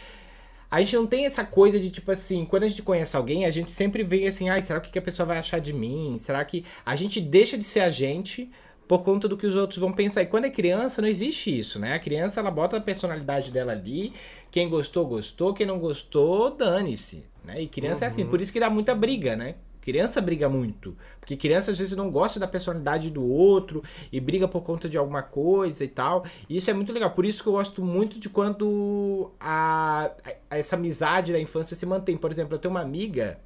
[0.71, 3.51] a gente não tem essa coisa de tipo assim, quando a gente conhece alguém, a
[3.51, 6.17] gente sempre vem assim, ai, será o que a pessoa vai achar de mim?
[6.17, 8.51] Será que a gente deixa de ser a gente
[8.87, 10.23] por conta do que os outros vão pensar?
[10.23, 11.95] E quando é criança, não existe isso, né?
[11.95, 14.13] A criança, ela bota a personalidade dela ali,
[14.51, 17.61] quem gostou, gostou, quem não gostou, dane-se, né?
[17.61, 19.57] E criança é assim, por isso que dá muita briga, né?
[19.81, 20.97] Criança briga muito.
[21.19, 24.99] Porque criança às vezes não gosta da personalidade do outro e briga por conta de
[24.99, 26.25] alguma coisa e tal.
[26.49, 27.11] E isso é muito legal.
[27.11, 30.11] Por isso que eu gosto muito de quando a,
[30.51, 32.17] a- essa amizade da infância se mantém.
[32.17, 33.39] Por exemplo, eu tenho uma amiga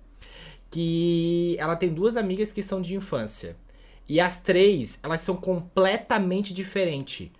[0.70, 3.56] que ela tem duas amigas que são de infância.
[4.08, 7.30] E as três, elas são completamente diferentes.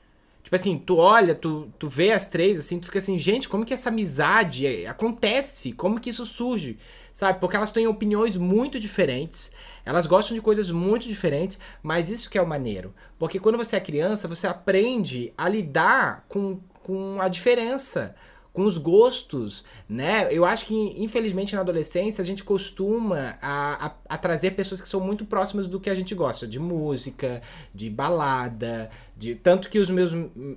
[0.44, 3.64] Tipo assim, tu olha, tu, tu vê as três, assim, tu fica assim, gente, como
[3.64, 5.72] que essa amizade é- acontece?
[5.72, 6.78] Como que isso surge?
[7.14, 7.40] Sabe?
[7.40, 9.52] Porque elas têm opiniões muito diferentes,
[9.87, 12.94] elas gostam de coisas muito diferentes, mas isso que é o maneiro.
[13.18, 18.14] Porque quando você é criança, você aprende a lidar com, com a diferença
[18.54, 20.32] com os gostos, né?
[20.32, 24.88] Eu acho que, infelizmente, na adolescência, a gente costuma a, a, a trazer pessoas que
[24.88, 27.42] são muito próximas do que a gente gosta, de música,
[27.74, 30.12] de balada, de tanto que os meus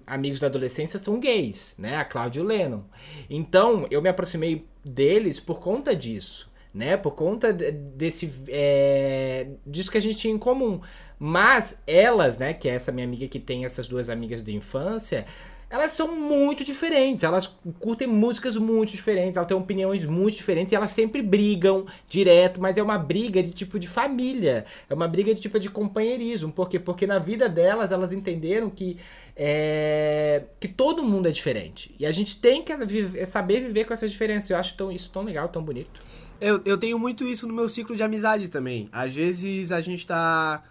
[0.05, 1.97] amigos da adolescência são gays, né?
[1.97, 2.81] A Cláudia e o Lennon.
[3.27, 6.97] Então, eu me aproximei deles por conta disso, né?
[6.97, 10.79] Por conta de- desse é, disso que a gente tinha em comum.
[11.19, 15.25] Mas elas, né, que é essa minha amiga que tem essas duas amigas de infância,
[15.69, 20.75] elas são muito diferentes, elas curtem músicas muito diferentes, elas têm opiniões muito diferentes e
[20.75, 25.33] elas sempre brigam direto, mas é uma briga de tipo de família, é uma briga
[25.33, 26.79] de tipo de companheirismo, por quê?
[26.79, 28.97] Porque na vida delas elas entenderam que
[29.35, 33.93] é, que todo mundo é diferente e a gente tem que viver- saber viver com
[33.93, 34.49] essas diferenças.
[34.49, 36.01] Eu acho tão, isso tão legal, tão bonito.
[36.39, 38.89] Eu, eu tenho muito isso no meu ciclo de amizade também.
[38.91, 40.63] Às vezes a gente tá.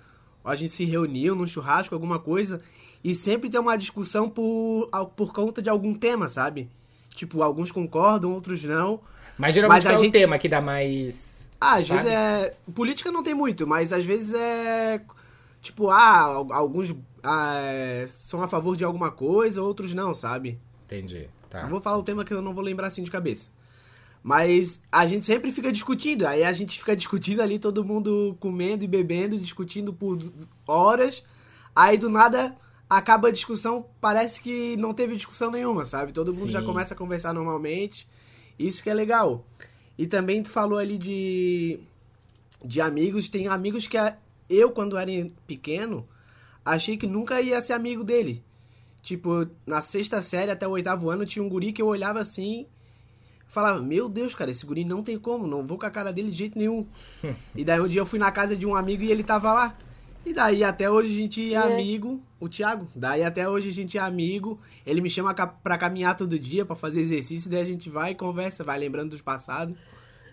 [0.45, 2.61] A gente se reuniu num churrasco, alguma coisa,
[3.09, 6.69] e sempre tem uma discussão por, por conta de algum tema, sabe?
[7.11, 9.01] Tipo, alguns concordam, outros não.
[9.39, 11.49] Mas geralmente Mas é o gente- tema que dá mais.
[11.61, 12.01] Ah, às sabe?
[12.03, 12.51] vezes é.
[12.75, 15.01] Política não tem muito, mas às vezes é.
[15.63, 20.59] Tipo, ah, al- alguns ah, é, são a favor de alguma coisa, outros não, sabe?
[20.87, 21.29] Entendi.
[21.49, 21.63] Tá.
[21.63, 23.51] Não vou falar o tema que eu não vou lembrar assim de cabeça.
[24.23, 26.27] Mas a gente sempre fica discutindo.
[26.27, 30.19] Aí a gente fica discutindo ali, todo mundo comendo e bebendo, discutindo por
[30.67, 31.23] horas.
[31.75, 32.57] Aí do nada
[32.89, 36.13] acaba a discussão, parece que não teve discussão nenhuma, sabe?
[36.13, 36.67] Todo mundo já Sim.
[36.67, 38.09] começa a conversar normalmente.
[38.59, 39.45] Isso que é legal.
[39.99, 41.81] E também tu falou ali de,
[42.65, 43.29] de amigos.
[43.29, 43.97] Tem amigos que
[44.49, 45.11] eu, quando era
[45.47, 46.07] pequeno,
[46.65, 48.43] achei que nunca ia ser amigo dele.
[49.03, 52.67] Tipo, na sexta série até o oitavo ano tinha um guri que eu olhava assim.
[53.47, 56.31] Falava, meu Deus, cara, esse guri não tem como, não vou com a cara dele
[56.31, 56.87] de jeito nenhum.
[57.55, 59.77] e daí um dia eu fui na casa de um amigo e ele tava lá.
[60.27, 62.89] E daí até hoje a gente é amigo, o Thiago.
[62.97, 64.61] Daí até hoje a gente é amigo.
[64.85, 68.15] Ele me chama pra caminhar todo dia, pra fazer exercício, daí a gente vai e
[68.17, 69.77] conversa, vai lembrando dos passados.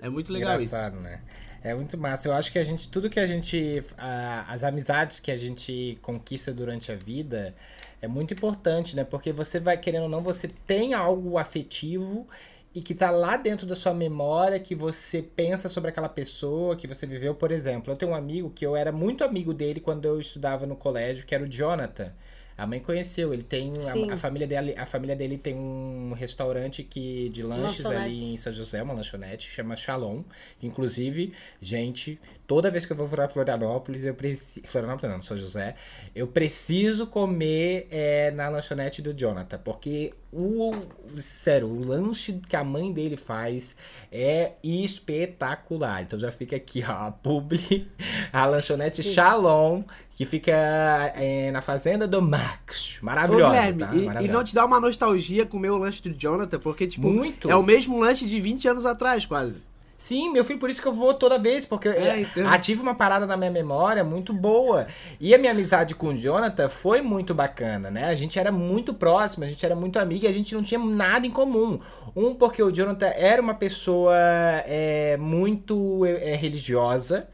[0.01, 0.73] É muito legal isso.
[0.75, 1.21] Engraçado, né?
[1.63, 2.27] É muito massa.
[2.27, 5.97] Eu acho que a gente, tudo que a gente, a- as amizades que a gente
[6.01, 7.55] conquista durante a vida
[8.01, 9.03] é muito importante, né?
[9.05, 12.27] Porque você vai querendo ou não, você tem algo afetivo
[12.75, 16.87] e que tá lá dentro da sua memória, que você pensa sobre aquela pessoa que
[16.87, 17.93] você viveu, por exemplo.
[17.93, 21.25] Eu tenho um amigo que eu era muito amigo dele quando eu estudava no colégio,
[21.25, 22.11] que era o Jonathan.
[22.57, 24.11] A mãe conheceu, ele tem Sim.
[24.11, 28.25] a, a família dele, a família dele tem um restaurante que de lanches ali Lanchonete.
[28.25, 30.23] em São José, uma lanchonete, chama Shalom.
[30.59, 34.65] Que, inclusive, gente, toda vez que eu vou pra Florianópolis, eu preciso.
[34.67, 35.75] Florianópolis não, São José,
[36.13, 39.57] eu preciso comer é, na lanchonete do Jonathan.
[39.57, 40.73] Porque o.
[41.17, 43.75] Sério, o lanche que a mãe dele faz
[44.11, 46.03] é espetacular.
[46.03, 47.87] Então já fica aqui, ó, a publi,
[48.31, 49.83] a lanchonete Shalom,
[50.15, 50.51] que fica
[51.15, 52.99] é, na fazenda do Max.
[53.01, 53.95] Ô, Maravilhosa, Guilherme, tá?
[53.95, 54.37] e- e, Maravilhosa.
[54.37, 56.59] não te dá uma nostalgia comer o lanche do Jonathan?
[56.59, 57.49] Porque, tipo, Muito.
[57.49, 59.71] é o mesmo lanche de 20 anos atrás, quase.
[59.95, 62.93] Sim, meu filho, por isso que eu vou toda vez, porque É, é, ativa uma
[62.93, 64.85] parada na minha memória muito boa.
[65.17, 68.05] E a minha amizade com o Jonathan foi muito bacana, né?
[68.05, 70.79] A gente era muito próximo, a gente era muito amigo e a gente não tinha
[70.79, 71.79] nada em comum.
[72.15, 74.13] Um, porque o Jonathan era uma pessoa
[74.65, 77.29] é, muito é, religiosa.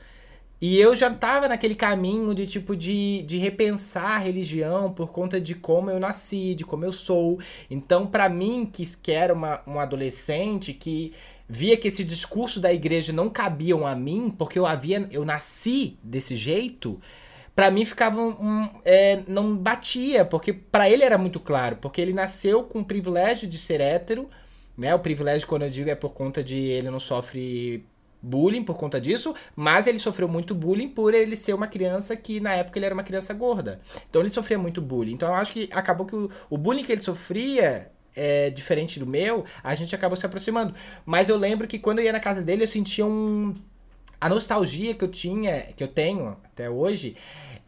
[0.61, 5.39] E eu já tava naquele caminho de tipo de, de repensar a religião por conta
[5.39, 7.39] de como eu nasci, de como eu sou.
[7.69, 11.13] Então, pra mim, que, que era uma, um adolescente que
[11.47, 15.97] via que esse discurso da igreja não cabiam a mim, porque eu havia eu nasci
[16.03, 17.01] desse jeito,
[17.55, 21.99] pra mim ficava um, um, é, não batia, porque pra ele era muito claro, porque
[21.99, 24.29] ele nasceu com o privilégio de ser hétero,
[24.77, 24.93] né?
[24.93, 27.83] O privilégio quando eu digo é por conta de ele não sofre
[28.21, 32.39] bullying por conta disso, mas ele sofreu muito bullying por ele ser uma criança que
[32.39, 33.79] na época ele era uma criança gorda.
[34.10, 35.13] Então ele sofria muito bullying.
[35.13, 39.05] Então eu acho que acabou que o, o bullying que ele sofria é diferente do
[39.05, 40.73] meu, a gente acabou se aproximando.
[41.05, 43.53] Mas eu lembro que quando eu ia na casa dele, eu sentia um
[44.19, 47.15] a nostalgia que eu tinha, que eu tenho até hoje,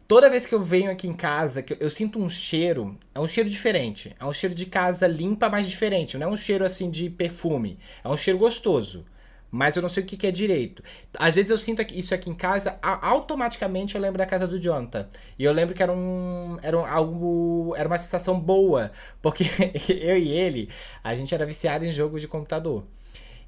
[0.06, 3.20] toda vez que eu venho aqui em casa, que eu, eu sinto um cheiro, é
[3.20, 4.14] um cheiro diferente.
[4.20, 6.18] É um cheiro de casa limpa, mas diferente.
[6.18, 7.78] Não é um cheiro assim de perfume.
[8.04, 9.06] É um cheiro gostoso.
[9.52, 10.82] Mas eu não sei o que, que é direito.
[11.18, 15.06] Às vezes eu sinto isso aqui em casa, automaticamente eu lembro da casa do Jonathan.
[15.38, 16.58] E eu lembro que era um.
[16.62, 17.74] Era um, algo.
[17.76, 18.90] Era uma sensação boa.
[19.20, 19.44] Porque
[19.90, 20.70] eu e ele,
[21.04, 22.84] a gente era viciado em jogos de computador.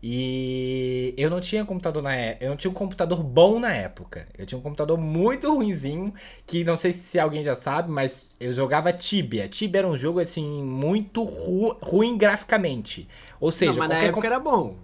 [0.06, 2.44] E eu não tinha computador na época.
[2.44, 4.28] Eu não tinha um computador bom na época.
[4.36, 6.12] Eu tinha um computador muito ruinzinho,
[6.46, 9.48] que não sei se alguém já sabe, mas eu jogava Tibia.
[9.48, 13.08] Tibia era um jogo assim muito ru- ruim graficamente.
[13.40, 14.76] Ou seja, não, mas na qualquer época era bom.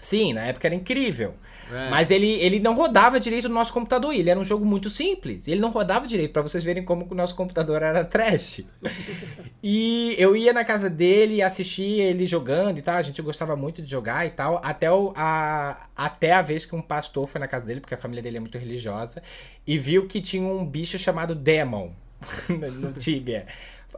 [0.00, 1.34] Sim, na época era incrível.
[1.72, 1.90] É.
[1.90, 4.14] Mas ele, ele não rodava direito no nosso computador.
[4.14, 5.48] Ele era um jogo muito simples.
[5.48, 8.62] Ele não rodava direito, pra vocês verem como o nosso computador era trash.
[9.62, 12.96] e eu ia na casa dele, assistia ele jogando e tal.
[12.96, 14.60] A gente gostava muito de jogar e tal.
[14.62, 17.98] Até, o, a, até a vez que um pastor foi na casa dele, porque a
[17.98, 19.22] família dele é muito religiosa,
[19.66, 21.90] e viu que tinha um bicho chamado Demon
[22.48, 23.46] no Tibia.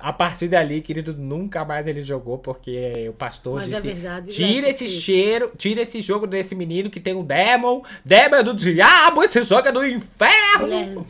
[0.00, 4.30] A partir dali, querido, nunca mais ele jogou, porque o pastor Mas é disse: verdade,
[4.32, 8.42] tira é esse cheiro, tira esse jogo desse menino que tem um demon, demon é
[8.42, 10.66] do diabo, esse jogo é do inferno.
[10.66, 11.06] Guilherme.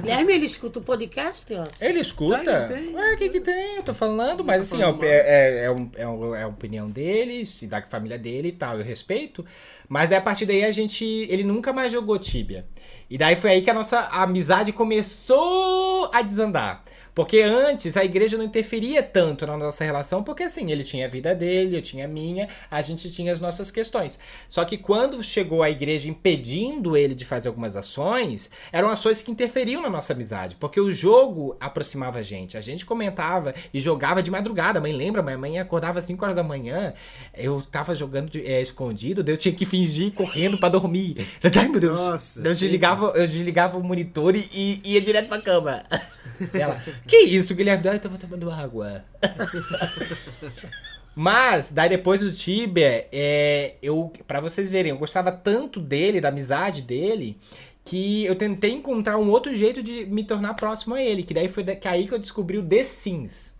[0.00, 1.64] Guilherme, ele escuta o podcast, ó.
[1.80, 2.68] Ele escuta?
[2.68, 2.94] Tem, tem.
[2.94, 3.76] Ué, o que que tem?
[3.76, 6.88] Eu tô falando, mas assim, falando é, é, é, um- é, um- é a opinião
[6.90, 9.44] dele, se da família dele e tal, eu respeito.
[9.88, 11.04] Mas daí a partir daí a gente.
[11.04, 12.66] Ele nunca mais jogou Tibia.
[13.10, 16.82] E daí foi aí que a nossa amizade começou a desandar.
[17.18, 21.08] Porque antes a igreja não interferia tanto na nossa relação, porque assim, ele tinha a
[21.08, 24.20] vida dele, eu tinha a minha, a gente tinha as nossas questões.
[24.48, 29.32] Só que quando chegou a igreja impedindo ele de fazer algumas ações, eram ações que
[29.32, 32.56] interferiam na nossa amizade, porque o jogo aproximava a gente.
[32.56, 34.80] A gente comentava e jogava de madrugada.
[34.80, 35.20] Mãe, lembra?
[35.20, 36.94] Minha mãe acordava às 5 horas da manhã,
[37.36, 41.16] eu tava jogando de- é, escondido, daí eu tinha que fingir correndo pra dormir.
[41.58, 41.98] Ai, meu Deus.
[41.98, 45.82] Nossa, eu desligava, eu desligava o monitor e, e ia direto pra cama.
[46.54, 47.88] Ela, que isso, Guilherme?
[47.88, 49.04] Ai, eu tava tomando água.
[51.16, 56.28] Mas, daí depois do Tibia, é, eu, pra vocês verem, eu gostava tanto dele, da
[56.28, 57.36] amizade dele,
[57.84, 61.24] que eu tentei encontrar um outro jeito de me tornar próximo a ele.
[61.24, 63.56] Que daí foi que aí que eu descobri o The Sims,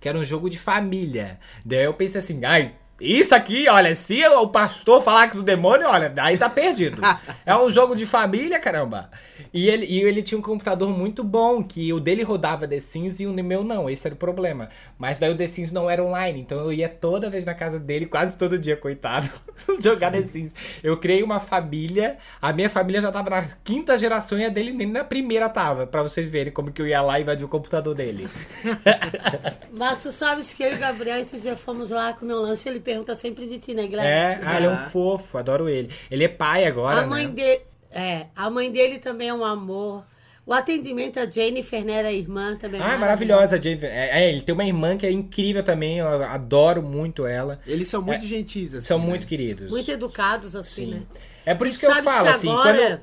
[0.00, 1.38] que era um jogo de família.
[1.64, 5.86] Daí eu pensei assim, ai, isso aqui, olha, se o pastor falar que do demônio,
[5.86, 7.02] olha, daí tá perdido.
[7.44, 9.10] é um jogo de família, caramba.
[9.52, 13.20] E ele, e ele tinha um computador muito bom, que o dele rodava The Sims
[13.20, 14.68] e o meu não, esse era o problema.
[14.98, 17.78] Mas daí o The Sims não era online, então eu ia toda vez na casa
[17.78, 19.28] dele, quase todo dia, coitado,
[19.80, 20.54] jogar The Sims.
[20.82, 24.72] Eu criei uma família, a minha família já tava na quinta geração e a dele
[24.72, 27.48] nem na primeira tava, pra vocês verem como que eu ia lá e invadir o
[27.48, 28.28] computador dele.
[29.70, 32.68] Mas tu sabes que eu e o Gabriel, esses dias fomos lá comer um lanche,
[32.68, 34.08] ele pergunta sempre de ti, né, Guilherme?
[34.10, 35.90] É, ah, ele é um fofo, adoro ele.
[36.10, 37.32] Ele é pai agora, A mãe né?
[37.32, 37.62] dele.
[37.90, 40.04] É, a mãe dele também é um amor.
[40.46, 42.80] O atendimento a Jennifer, né, era a irmã também.
[42.80, 43.80] Ah, maravilhosa, Jane.
[43.82, 47.58] É, é, ele tem uma irmã que é incrível também, eu adoro muito ela.
[47.66, 48.86] Eles são muito gentis, assim.
[48.86, 49.06] São né?
[49.06, 49.70] muito queridos.
[49.70, 50.90] Muito educados, assim, Sim.
[50.94, 51.02] né?
[51.44, 53.00] É por isso E que eu falo, que assim, agora- quando,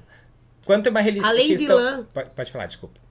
[0.65, 1.29] quando tem uma religião.
[1.29, 1.75] Além de questão...
[1.75, 3.01] lã- Pode, pode falar, desculpa.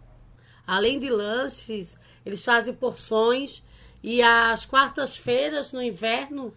[0.66, 3.62] Além de lanches, eles fazem porções.
[4.02, 6.52] E às quartas-feiras, no inverno,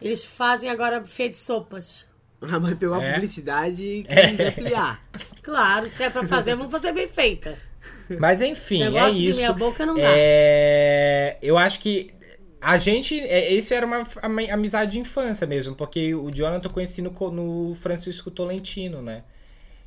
[0.00, 2.06] eles fazem agora buffet de sopas.
[2.40, 3.10] A mãe pegou É.
[3.10, 5.02] a publicidade e quis ampliar.
[5.42, 7.58] Claro, se é pra fazer, vamos fazer bem feita.
[8.18, 9.38] Mas enfim, é isso.
[9.38, 10.02] meia boca não dá.
[10.04, 12.10] É, Eu acho que
[12.60, 13.18] a gente.
[13.18, 14.02] é, Esse era uma
[14.52, 19.22] amizade de infância mesmo, porque o Jonathan eu conheci no, no Francisco Tolentino, né?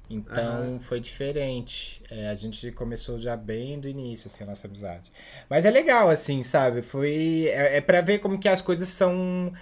[0.09, 2.01] Então foi diferente.
[2.09, 5.11] É, a gente começou já bem do início, assim, a nossa amizade.
[5.49, 6.81] Mas é legal, assim, sabe?
[6.81, 7.45] Foi.
[7.47, 9.53] É, é para ver como que as coisas são.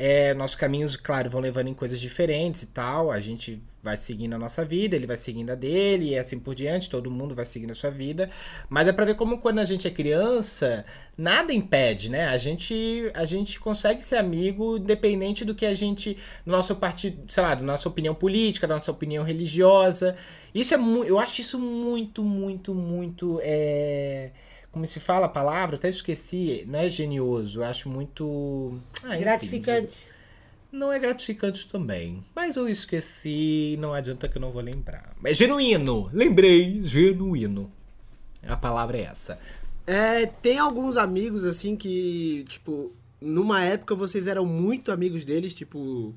[0.00, 3.10] É, nossos caminhos, claro, vão levando em coisas diferentes e tal.
[3.10, 6.54] A gente vai seguindo a nossa vida, ele vai seguindo a dele, e assim por
[6.54, 8.30] diante, todo mundo vai seguindo a sua vida.
[8.68, 10.84] Mas é pra ver como quando a gente é criança,
[11.16, 12.26] nada impede, né?
[12.28, 16.16] A gente, a gente consegue ser amigo independente do que a gente.
[16.46, 20.16] Do nosso partido, sei lá, da nossa opinião política, da nossa opinião religiosa.
[20.54, 20.78] Isso é.
[21.06, 23.40] Eu acho isso muito, muito, muito.
[23.42, 24.30] É,
[24.78, 25.74] como se fala a palavra?
[25.74, 26.64] Até esqueci.
[26.68, 27.58] Não é genioso.
[27.58, 28.78] Eu acho muito.
[29.02, 29.20] Ah, enfim.
[29.24, 30.06] Gratificante.
[30.70, 32.22] Não é gratificante também.
[32.36, 35.16] Mas eu esqueci, não adianta que eu não vou lembrar.
[35.24, 36.08] É genuíno.
[36.12, 37.72] Lembrei, genuíno.
[38.46, 39.38] A palavra é essa.
[39.84, 46.14] É, tem alguns amigos, assim, que, tipo, numa época vocês eram muito amigos deles, tipo,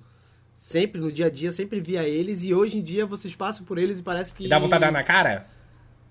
[0.54, 3.78] sempre, no dia a dia, sempre via eles, e hoje em dia vocês passam por
[3.78, 4.46] eles e parece que...
[4.46, 5.48] E dá vontade de dar na cara?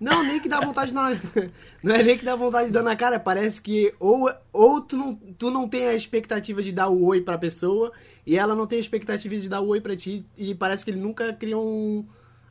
[0.01, 1.13] Não, nem que dá vontade de dar.
[1.85, 3.21] Não é nem que dá vontade de dar na cara.
[3.21, 7.21] Parece que ou, ou tu, não, tu não tem a expectativa de dar o oi
[7.21, 7.93] pra pessoa
[8.27, 10.25] e ela não tem a expectativa de dar o oi pra ti.
[10.39, 12.07] E parece que ele nunca criou um,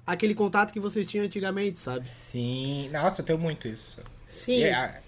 [0.06, 2.06] aquele contato que vocês tinham antigamente, sabe?
[2.06, 2.88] Sim.
[2.94, 4.00] Nossa, eu tenho muito isso.
[4.28, 4.60] Sim.
[4.60, 5.00] E a-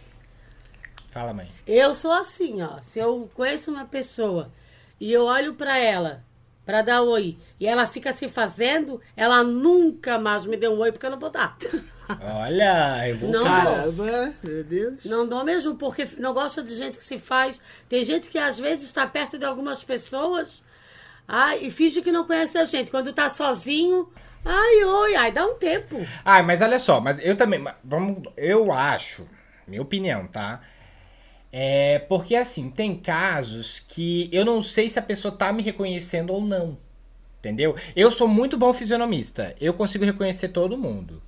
[1.11, 1.51] Fala, mãe.
[1.67, 2.79] Eu sou assim, ó.
[2.81, 4.51] Se eu conheço uma pessoa
[4.99, 6.23] e eu olho pra ela
[6.65, 7.37] pra dar oi.
[7.59, 11.19] E ela fica se fazendo, ela nunca mais me deu um oi porque eu não
[11.19, 11.55] vou dar.
[12.21, 13.29] Olha, eu vou.
[13.29, 13.43] Não.
[13.43, 15.05] Caramba, meu Deus.
[15.05, 17.59] Não dou mesmo, porque não gosto de gente que se faz.
[17.87, 20.63] Tem gente que às vezes está perto de algumas pessoas
[21.31, 22.91] ai, e finge que não conhece a gente.
[22.91, 24.09] Quando tá sozinho,
[24.43, 25.95] ai, oi, ai, dá um tempo.
[26.25, 27.63] Ai, mas olha só, mas eu também.
[27.83, 29.25] Vamos, eu acho,
[29.65, 30.61] minha opinião, tá?
[31.53, 36.33] É porque assim, tem casos que eu não sei se a pessoa tá me reconhecendo
[36.33, 36.77] ou não.
[37.39, 37.75] Entendeu?
[37.95, 39.55] Eu sou muito bom fisionomista.
[39.59, 41.19] Eu consigo reconhecer todo mundo.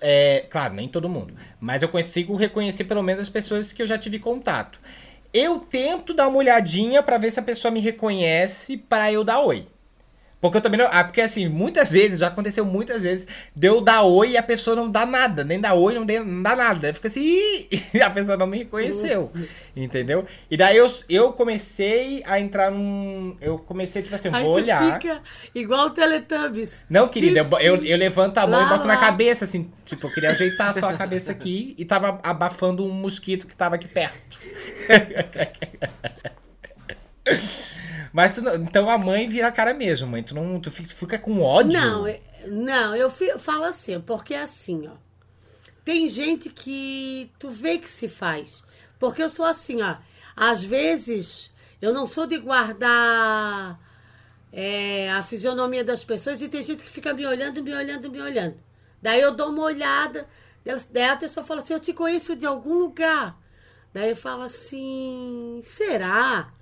[0.00, 1.34] É, claro, nem todo mundo.
[1.60, 4.78] Mas eu consigo reconhecer pelo menos as pessoas que eu já tive contato.
[5.32, 9.40] Eu tento dar uma olhadinha pra ver se a pessoa me reconhece pra eu dar
[9.40, 9.66] oi.
[10.40, 10.88] Porque eu também não.
[10.90, 14.42] Ah, porque assim, muitas vezes, já aconteceu muitas vezes, de eu dar oi e a
[14.42, 15.44] pessoa não dá nada.
[15.44, 16.94] Nem dá oi, não, dê- não dá nada.
[16.94, 17.68] Fica assim, Ih!
[17.92, 19.30] e a pessoa não me reconheceu.
[19.76, 20.24] Entendeu?
[20.50, 23.36] E daí eu, eu comecei a entrar num.
[23.40, 24.94] Eu comecei, tipo assim, Aí vou olhar.
[24.94, 25.20] fica
[25.54, 26.86] igual o Teletubbies.
[26.88, 29.00] Não, querida, eu, eu, eu levanto a mão Lá, e boto na lá.
[29.00, 29.70] cabeça, assim.
[29.84, 33.74] Tipo, eu queria ajeitar só a cabeça aqui e tava abafando um mosquito que tava
[33.74, 34.38] aqui perto.
[38.12, 40.22] Mas então a mãe vira a cara mesmo, mãe.
[40.22, 41.80] Tu não tu fica, com ódio.
[41.80, 42.04] Não,
[42.46, 44.94] não, eu falo assim, porque é assim, ó.
[45.84, 48.62] Tem gente que tu vê que se faz.
[48.98, 49.96] Porque eu sou assim, ó.
[50.36, 53.78] Às vezes, eu não sou de guardar
[54.52, 58.20] é, a fisionomia das pessoas e tem gente que fica me olhando, me olhando, me
[58.20, 58.56] olhando.
[59.00, 60.28] Daí eu dou uma olhada,
[60.90, 63.38] daí a pessoa fala assim, eu te conheço de algum lugar.
[63.92, 66.52] Daí eu falo assim, será?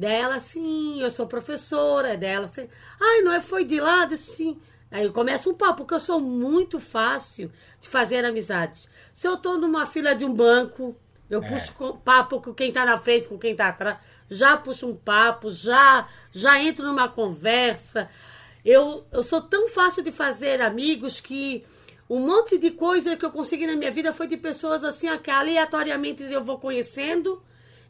[0.00, 2.66] Dela assim, eu sou professora, dela assim,
[2.98, 4.58] ai, não é, foi de lado, assim.
[4.90, 8.88] Aí começa um papo, porque eu sou muito fácil de fazer amizades.
[9.12, 10.96] Se eu tô numa fila de um banco,
[11.28, 13.98] eu puxo co- papo com quem tá na frente, com quem tá atrás,
[14.30, 18.08] já puxo um papo, já, já entro numa conversa.
[18.64, 21.62] Eu, eu sou tão fácil de fazer amigos que
[22.08, 25.18] um monte de coisa que eu consegui na minha vida foi de pessoas assim, ó,
[25.18, 27.42] que aleatoriamente eu vou conhecendo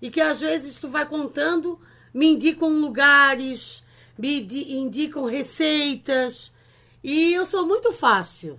[0.03, 1.81] e que às vezes tu vai contando,
[2.13, 3.85] me indicam lugares,
[4.19, 6.53] me di- indicam receitas.
[7.03, 8.59] E eu sou muito fácil.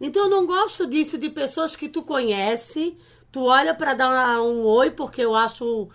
[0.00, 2.96] Então eu não gosto disso de pessoas que tu conhece,
[3.30, 5.88] tu olha para dar um oi, porque eu acho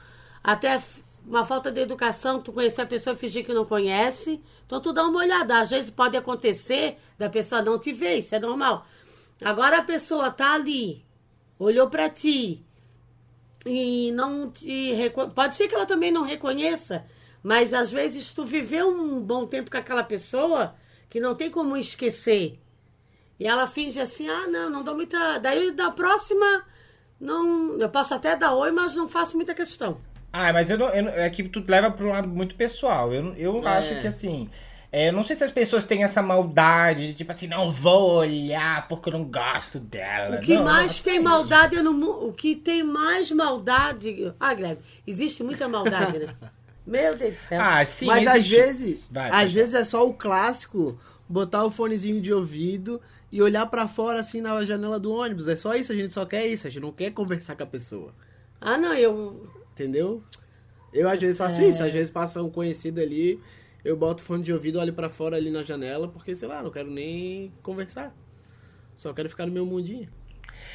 [0.44, 0.82] até
[1.26, 4.42] uma falta de educação tu conhecer a pessoa e fingir que não conhece.
[4.66, 8.34] Então tu dá uma olhada, às vezes pode acontecer da pessoa não te ver, isso
[8.34, 8.86] é normal.
[9.44, 11.06] Agora a pessoa tá ali,
[11.60, 12.66] olhou para ti
[13.66, 14.94] e não te
[15.36, 17.06] pode ser que ela também não reconheça,
[17.44, 20.76] mas às vezes tu viveu um bom tempo com aquela pessoa
[21.10, 22.60] que não tem como esquecer.
[23.40, 25.38] E ela finge assim, ah, não, não dou muita.
[25.38, 26.64] Daí da próxima,
[27.20, 27.78] não.
[27.80, 30.02] Eu posso até dar oi, mas não faço muita questão.
[30.34, 33.14] Ah, mas eu não, eu é que tu leva pra um lado muito pessoal.
[33.14, 33.78] Eu, eu É.
[33.78, 34.50] acho que assim.
[34.92, 38.18] É, eu não sei se as pessoas têm essa maldade de tipo assim, não vou
[38.20, 40.38] olhar porque eu não gosto dela.
[40.38, 42.28] O que Não, mais tem é maldade no mundo.
[42.28, 44.34] O que tem mais maldade.
[44.40, 46.34] Ah, Guilherme, existe muita maldade, né?
[46.88, 47.62] Meu Deus do céu.
[47.62, 48.56] Ah, sim, Mas às existe.
[48.56, 53.42] vezes, Vai, às vai, vezes é só o clássico botar o fonezinho de ouvido e
[53.42, 55.50] olhar pra fora assim na janela do ônibus.
[55.50, 57.68] É só isso, a gente só quer isso, a gente não quer conversar com a
[57.68, 58.14] pessoa.
[58.62, 59.50] Ah, não, eu.
[59.74, 60.24] Entendeu?
[60.94, 63.38] Eu às vezes faço isso, às vezes passa um conhecido ali,
[63.88, 66.62] eu boto o fone de ouvido, olho pra fora ali na janela, porque sei lá,
[66.64, 68.16] não quero nem conversar.
[68.96, 70.10] Só quero ficar no meu mundinho.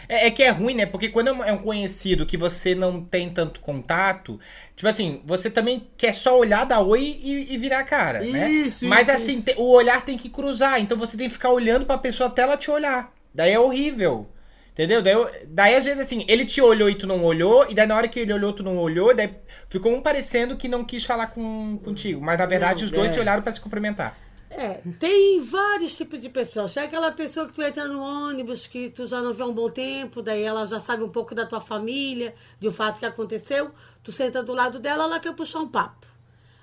[0.09, 0.87] É, é que é ruim, né?
[0.87, 4.39] Porque quando é um- é conhecido que você não tem tanto contato,
[4.77, 8.49] tipo assim, você também quer só olhar, dar oi e, e virar a cara, né?
[8.51, 9.61] Isso, Mas isso, assim, isso.
[9.61, 12.57] o olhar tem que cruzar, então você tem que ficar olhando pra pessoa até ela
[12.57, 13.13] te olhar.
[13.35, 14.29] Daí é horrível.
[14.73, 15.03] Entendeu?
[15.03, 17.87] Daí, eu- daí às vezes assim, ele te olhou e tu não olhou, e daí
[17.87, 19.35] na hora que ele olhou, tu não olhou, daí
[19.69, 22.21] ficou um parecendo que não quis falar com, contigo.
[22.23, 23.15] Mas na verdade Não, os dois é.
[23.15, 24.17] se olharam pra se cumprimentar.
[24.49, 26.75] É, tem vários tipos de pessoas.
[26.75, 29.53] Tem aquela pessoa que tu entra no ônibus, que tu já não vê há um
[29.53, 33.07] bom tempo, daí ela já sabe um pouco da tua família, de um fato que
[33.07, 33.71] aconteceu.
[34.03, 36.07] Tu senta do lado dela, ela quer puxar um papo.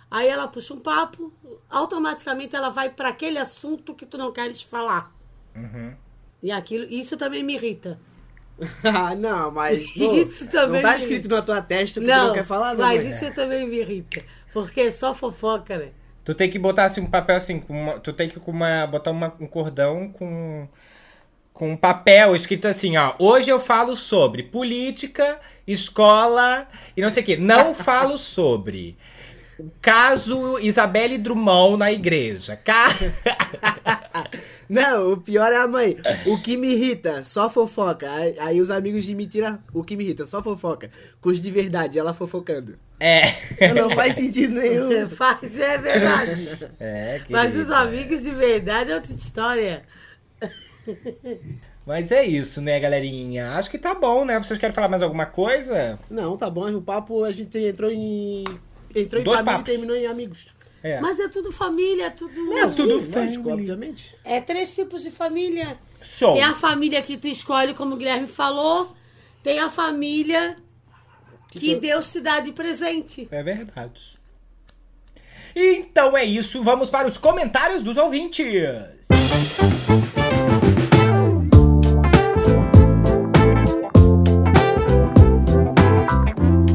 [0.09, 1.31] Aí ela puxa um papo,
[1.69, 5.11] automaticamente ela vai para aquele assunto que tu não queres falar.
[6.41, 7.99] E aquilo, isso também me irrita.
[8.83, 12.09] ah, não, mas pô, Isso também não tá me- escrito na tua testa que tu
[12.11, 12.79] não quer falar, não.
[12.85, 13.13] mas mãe.
[13.13, 14.21] isso também me irrita.
[14.53, 15.89] Porque é só fofoca, né?
[16.25, 18.85] Tu tem que botar assim um papel assim, com uma- tu tem que com uma,
[18.87, 20.67] botar uma- um cordão com
[21.53, 23.13] com um papel escrito assim, ó.
[23.19, 25.37] Hoje eu falo sobre política,
[25.67, 26.65] escola
[26.95, 27.35] e não sei o quê.
[27.35, 28.97] Não falo sobre
[29.81, 32.55] caso Isabelle Drummond na igreja.
[32.55, 32.87] Ca...
[34.69, 35.97] Não, o pior é a mãe.
[36.27, 38.11] O que me irrita, só fofoca.
[38.11, 40.91] Aí, aí os amigos de mentira, o que me irrita, só fofoca.
[41.19, 42.77] Com os de verdade, ela fofocando.
[42.99, 43.73] É.
[43.73, 45.09] Não faz sentido nenhum.
[45.09, 46.69] Faz, é verdade.
[46.79, 49.83] É, Mas os amigos de verdade é outra história.
[51.85, 53.53] Mas é isso, né, galerinha?
[53.53, 54.37] Acho que tá bom, né?
[54.37, 55.97] Vocês querem falar mais alguma coisa?
[56.07, 58.43] Não, tá bom, o papo a gente entrou em.
[58.95, 59.61] Entrou em Dois família papos.
[59.61, 60.47] e terminou em amigos.
[60.81, 60.99] É.
[61.01, 62.53] Mas é tudo família, é tudo.
[62.53, 63.25] É tudo Sim, família.
[63.37, 64.15] lógico, obviamente.
[64.23, 65.77] É três tipos de família.
[66.01, 66.33] Show.
[66.35, 68.95] Tem a família que tu escolhe, como o Guilherme falou.
[69.43, 70.55] Tem a família
[71.51, 73.27] que tu- Deus te dá de presente.
[73.29, 74.17] É verdade.
[75.55, 78.45] Então é isso, vamos para os comentários dos ouvintes.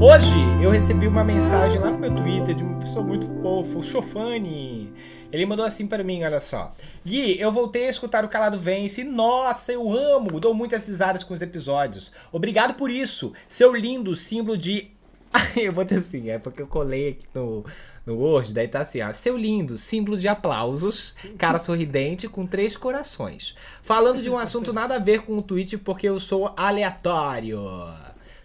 [0.00, 0.34] Hoje
[0.64, 4.90] eu recebi uma mensagem lá no meu Twitter de uma pessoa muito fofa, o Chofani.
[5.30, 6.72] Ele mandou assim para mim, olha só.
[7.04, 9.04] Gui, eu voltei a escutar o Calado Vence.
[9.04, 10.40] Nossa, eu amo.
[10.40, 12.10] Dou muitas risadas com os episódios.
[12.32, 13.34] Obrigado por isso.
[13.46, 14.90] Seu lindo símbolo de
[15.54, 17.62] eu vou ter assim, é porque eu colei aqui no,
[18.06, 19.12] no Word, daí tá assim, ó.
[19.12, 23.54] Seu lindo, símbolo de aplausos, cara sorridente com três corações.
[23.82, 27.60] Falando de um assunto nada a ver com o tweet, porque eu sou aleatório.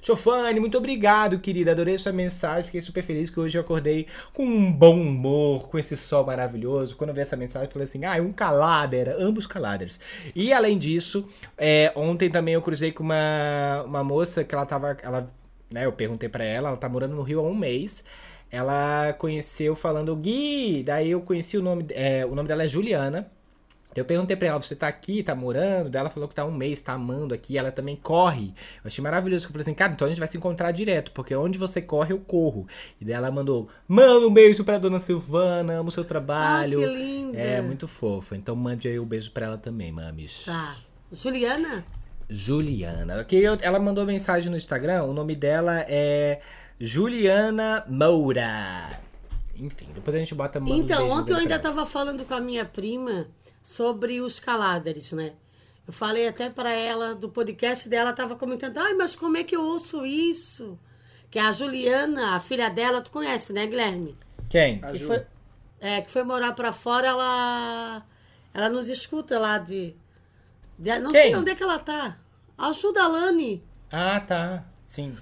[0.01, 1.71] Chofane, muito obrigado, querida.
[1.71, 2.65] Adorei sua mensagem.
[2.65, 6.95] Fiquei super feliz que hoje eu acordei com um bom humor, com esse sol maravilhoso.
[6.95, 9.99] Quando eu vi essa mensagem, eu falei assim: ah, um calader, ambos caladers.
[10.33, 11.27] E além disso,
[11.57, 14.95] é, ontem também eu cruzei com uma, uma moça que ela tava.
[15.03, 15.29] Ela,
[15.71, 18.03] né, eu perguntei pra ela, ela tá morando no Rio há um mês.
[18.51, 23.29] Ela conheceu falando Gui, daí eu conheci o nome, é, o nome dela é Juliana.
[23.95, 25.89] Eu perguntei pra ela, você tá aqui, tá morando?
[25.89, 28.53] Daí ela falou que tá um mês, tá amando aqui, ela também corre.
[28.83, 31.11] Eu achei maravilhoso, que eu falei assim, cara, então a gente vai se encontrar direto,
[31.11, 32.67] porque onde você corre, eu corro.
[33.01, 36.83] E daí ela mandou, manda um beijo pra dona Silvana, amo o seu trabalho.
[36.83, 37.37] Ah, que linda.
[37.39, 38.35] É, muito fofa.
[38.37, 40.45] Então mande aí um beijo pra ela também, mames.
[40.45, 40.75] Tá.
[41.11, 41.83] Juliana?
[42.29, 43.21] Juliana.
[43.21, 46.39] Ok, eu- ela mandou mensagem no Instagram, o nome dela é
[46.79, 48.47] Juliana Moura.
[49.55, 52.33] Enfim, depois a gente bota manda um Então, beijinho ontem eu ainda tava falando com
[52.33, 53.27] a minha prima
[53.61, 55.33] sobre os caláderes, né?
[55.87, 59.55] Eu falei até pra ela do podcast dela, tava comentando, ai, mas como é que
[59.55, 60.77] eu ouço isso?
[61.31, 64.17] Que a Juliana, a filha dela, tu conhece, né, Guilherme?
[64.49, 64.79] Quem?
[64.83, 65.07] A Que Ju.
[65.07, 65.25] foi,
[65.79, 68.05] é, que foi morar pra fora, ela
[68.53, 69.95] ela nos escuta lá de,
[70.77, 71.21] de- não Quem?
[71.23, 72.17] sei onde é que ela tá.
[72.57, 73.63] Ajuda a Lani.
[73.91, 74.65] Ah, tá.
[74.83, 75.15] Sim.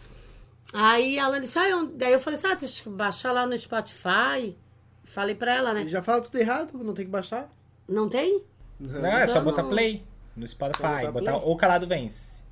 [0.73, 3.45] Aí a Lani disse, "Ai, onde-" daí eu falei assim, ah, tem que baixar lá
[3.45, 4.57] no Spotify.
[5.03, 5.87] Falei pra ela, né?
[5.87, 7.49] Já fala tudo errado, não tem que baixar.
[7.87, 8.43] Não tem?
[8.79, 9.69] Não, é só Então botar não.
[9.69, 10.03] play
[10.35, 11.43] no Spotify, Só botar botar play?
[11.49, 12.43] ou calado vence.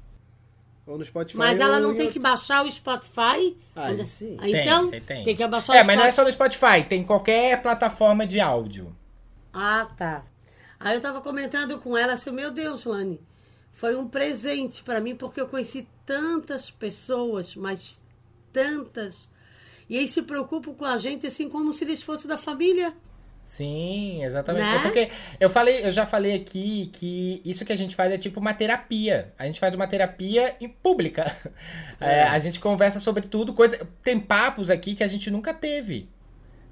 [0.88, 1.38] Ou no Spotify.
[1.38, 3.58] Mas ela não em tem outro- que baixar o Spotify?
[3.76, 4.38] Ah, sim.
[4.40, 5.24] Ah, Então, tem, você tem.
[5.24, 8.40] tem que baixar É, o mas não é só no Spotify, tem qualquer plataforma de
[8.40, 8.96] áudio.
[9.54, 10.24] Ah, tá.
[10.80, 13.20] Aí eu tava comentando com ela assim, meu Deus, Lani,
[13.72, 18.00] foi um presente pra mim porque eu conheci tantas pessoas, mas
[18.54, 19.30] tantas.
[19.90, 22.94] E eles se preocupam com a gente assim como se eles fossem da família.
[23.46, 24.66] Sim, exatamente.
[24.66, 24.76] Né?
[24.78, 28.18] É porque eu falei, eu já falei aqui que isso que a gente faz é
[28.18, 29.32] tipo uma terapia.
[29.38, 31.26] A gente faz uma terapia em pública.
[31.98, 33.88] É, a gente conversa sobre tudo, coisa.
[34.04, 36.10] Tem papos aqui que a gente nunca teve.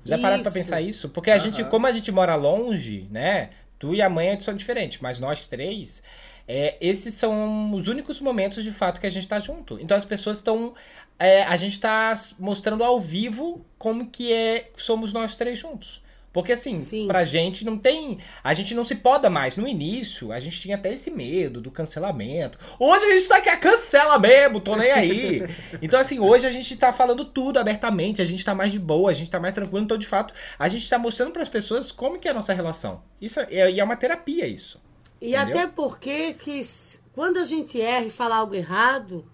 [0.04, 0.60] Já pararam pra Isso.
[0.60, 1.08] pensar isso?
[1.10, 1.70] Porque a gente, Aham.
[1.70, 3.52] como a gente mora longe, né?
[3.80, 6.04] Tu e a mãe são diferentes, mas nós três,
[6.46, 9.80] é, esses são os únicos momentos de fato que a gente tá junto.
[9.80, 10.74] Então as pessoas estão.
[11.18, 16.03] é, a gente tá mostrando ao vivo como que é somos nós três juntos.
[16.34, 17.08] Porque assim, Sim.
[17.08, 18.18] pra gente não tem.
[18.44, 19.56] A gente não se poda mais.
[19.56, 22.58] No início, a gente tinha até esse medo do cancelamento.
[22.80, 25.48] Hoje a gente tá aqui, a cancela mesmo, tô nem aí.
[25.82, 29.12] Então, assim, hoje a gente tá falando tudo abertamente, a gente tá mais de boa,
[29.12, 29.84] a gente tá mais tranquilo.
[29.84, 33.04] Então, de fato, a gente tá mostrando pras pessoas como que é a nossa relação.
[33.22, 34.82] Isso é, e é uma terapia, isso.
[35.22, 35.60] E Entendeu?
[35.60, 36.66] até porque que
[37.14, 39.26] quando a gente erra e fala algo errado,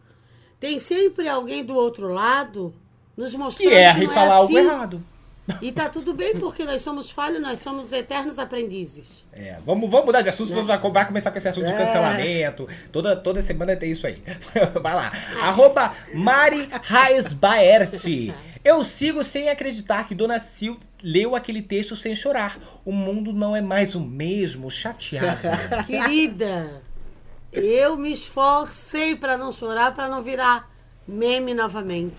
[0.59, 2.73] tem sempre alguém do outro lado
[3.15, 4.67] nos mostrando Que erra e não é falar algo assim.
[4.67, 5.03] errado.
[5.61, 9.25] E tá tudo bem, porque nós somos falhos, nós somos eternos aprendizes.
[9.33, 11.77] É, vamos, vamos mudar de assunto, já vai começar com esse assunto de É.
[11.77, 12.67] cancelamento.
[12.91, 14.21] Toda, toda semana tem isso aí.
[14.81, 15.11] vai lá.
[15.41, 18.33] Arroba Mari Raesbaert.
[18.63, 22.59] Eu sigo sem acreditar que Dona Sil leu aquele texto sem chorar.
[22.83, 25.83] O mundo não é mais o mesmo, chateada.
[25.87, 26.81] Querida,
[27.53, 30.69] eu me esforcei pra não chorar, pra não virar
[31.07, 32.15] meme novamente.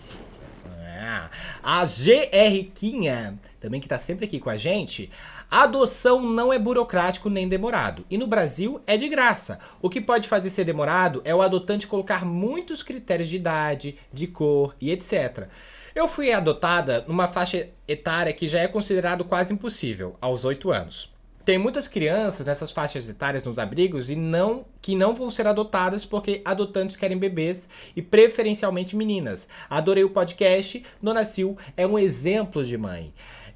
[1.63, 5.11] A GR Quinha, também que tá sempre aqui com a gente,
[5.51, 8.05] a adoção não é burocrático nem demorado.
[8.11, 9.59] E no Brasil é de graça.
[9.83, 14.27] O que pode fazer ser demorado é o adotante colocar muitos critérios de idade, de
[14.27, 15.49] cor e etc.
[15.95, 21.11] Eu fui adotada numa faixa etária que já é considerado quase impossível, aos 8 anos.
[21.45, 26.05] Tem muitas crianças nessas faixas etárias nos abrigos e não que não vão ser adotadas
[26.05, 29.49] porque adotantes querem bebês e preferencialmente meninas.
[29.69, 30.83] Adorei o podcast.
[31.03, 33.13] Dona Sil é um exemplo de mãe.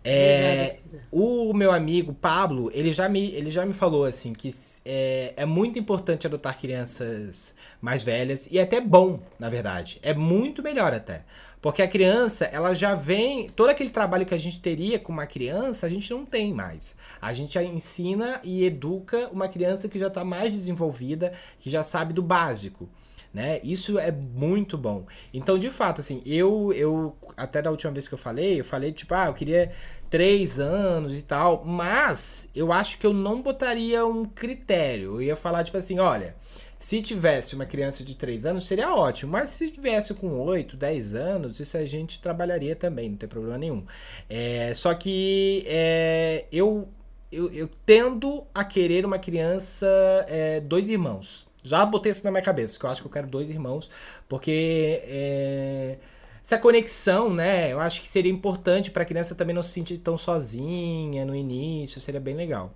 [0.07, 0.77] É,
[1.11, 4.51] o meu amigo Pablo, ele já me, ele já me falou assim que
[4.85, 9.99] é, é muito importante adotar crianças mais velhas e é até bom, na verdade.
[10.03, 11.25] É muito melhor até.
[11.65, 13.49] Porque a criança, ela já vem.
[13.49, 16.95] Todo aquele trabalho que a gente teria com uma criança, a gente não tem mais.
[17.23, 22.13] A gente ensina e educa uma criança que já está mais desenvolvida, que já sabe
[22.13, 22.87] do básico.
[23.33, 23.61] Né?
[23.65, 25.07] Isso é muito bom.
[25.33, 28.93] Então, de fato, assim, eu, eu até da última vez que eu falei, eu falei,
[28.93, 29.73] tipo, ah, eu queria
[30.11, 35.15] três anos e tal, mas eu acho que eu não botaria um critério.
[35.15, 36.37] Eu ia falar, tipo assim, olha,
[36.85, 39.33] se tivesse uma criança de 3 anos, seria ótimo.
[39.33, 43.57] Mas se tivesse com 8, 10 anos, isso a gente trabalharia também, não tem problema
[43.57, 43.87] nenhum.
[44.29, 46.87] É, só que é, eu,
[47.33, 49.87] eu, eu, tendo a querer uma criança,
[50.29, 51.47] é, dois irmãos.
[51.63, 53.89] Já botei isso na minha cabeça, que eu acho que eu quero dois irmãos,
[54.29, 55.97] porque é,
[56.45, 57.73] essa conexão, né?
[57.73, 61.35] Eu acho que seria importante para a criança também não se sentir tão sozinha no
[61.35, 62.75] início, seria bem legal.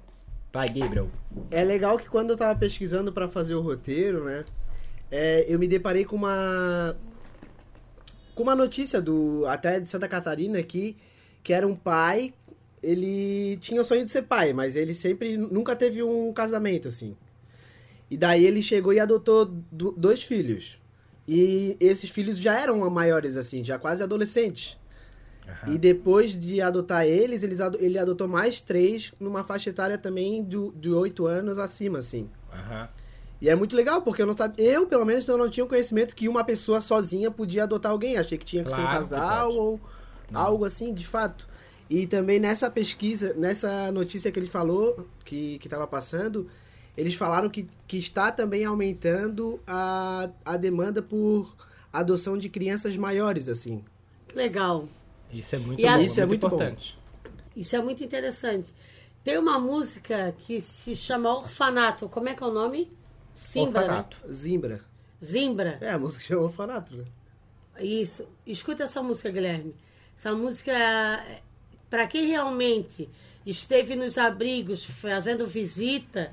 [0.53, 1.11] Vai, Gabriel.
[1.51, 4.45] É legal que quando eu tava pesquisando para fazer o roteiro, né?
[5.11, 6.97] É, eu me deparei com uma
[8.35, 10.97] com uma notícia do até de Santa Catarina aqui,
[11.43, 12.33] que era um pai,
[12.83, 17.17] ele tinha o sonho de ser pai, mas ele sempre nunca teve um casamento assim.
[18.11, 20.81] E daí ele chegou e adotou dois filhos.
[21.27, 24.79] E esses filhos já eram maiores assim, já quase adolescentes.
[25.49, 25.75] Uhum.
[25.75, 30.71] E depois de adotar eles, eles ele adotou mais três numa faixa etária também de,
[30.73, 32.29] de 8 anos acima, assim.
[32.53, 32.87] Uhum.
[33.41, 34.65] E é muito legal, porque eu não sabia.
[34.65, 38.17] Eu, pelo menos, eu não tinha o conhecimento que uma pessoa sozinha podia adotar alguém.
[38.17, 39.81] Achei que tinha que claro ser um casal ou
[40.31, 40.41] não.
[40.41, 41.49] algo assim, de fato.
[41.89, 46.49] E também nessa pesquisa, nessa notícia que ele falou, que estava passando,
[46.97, 51.55] eles falaram que, que está também aumentando a, a demanda por
[51.93, 53.83] adoção de crianças maiores, assim.
[54.35, 54.89] Legal.
[55.33, 56.99] Isso é muito, e bom, isso é muito importante.
[57.25, 57.31] Bom.
[57.57, 58.75] Isso é muito interessante.
[59.23, 62.09] Tem uma música que se chama Orfanato.
[62.09, 62.91] Como é que é o nome?
[63.35, 63.87] Simbra, né?
[63.87, 64.17] Orfanato.
[64.27, 64.33] Né?
[64.35, 64.81] Zimbra.
[65.23, 65.79] Zimbra.
[65.81, 67.05] É, a música chama Orfanato, né?
[67.81, 68.27] Isso.
[68.47, 69.75] Escuta essa música, Guilherme.
[70.17, 70.73] Essa música,
[71.91, 73.09] para quem realmente
[73.45, 76.33] esteve nos abrigos fazendo visita,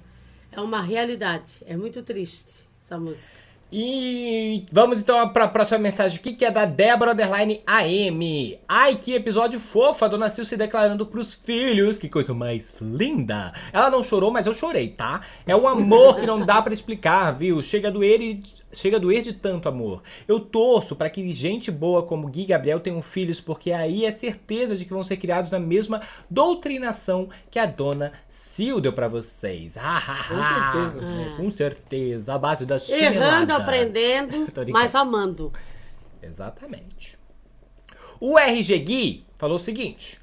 [0.51, 1.63] é uma realidade.
[1.65, 3.44] É muito triste essa música.
[3.77, 8.57] E vamos então para a próxima mensagem aqui, que é da Débora Underline AM.
[8.69, 13.51] Ai, que episódio fofo, a dona Sil se declarando pros filhos, que coisa mais linda.
[13.73, 15.19] Ela não chorou, mas eu chorei, tá?
[15.45, 17.61] É um amor que não dá para explicar, viu?
[17.61, 18.41] Chega a doer e
[18.77, 20.01] chega a doer de tanto amor.
[20.27, 24.11] Eu torço para que gente boa como Gui e Gabriel tenham filhos, porque aí é
[24.11, 29.07] certeza de que vão ser criados na mesma doutrinação que a dona Sil deu para
[29.07, 29.77] vocês.
[29.77, 31.15] Ah, ah, com certeza.
[31.15, 32.33] É, com certeza.
[32.33, 33.15] A base da chinelada.
[33.15, 35.51] Errando, aprendendo, mas amando.
[36.21, 37.17] Exatamente.
[38.19, 40.19] O RG Gui falou o seguinte.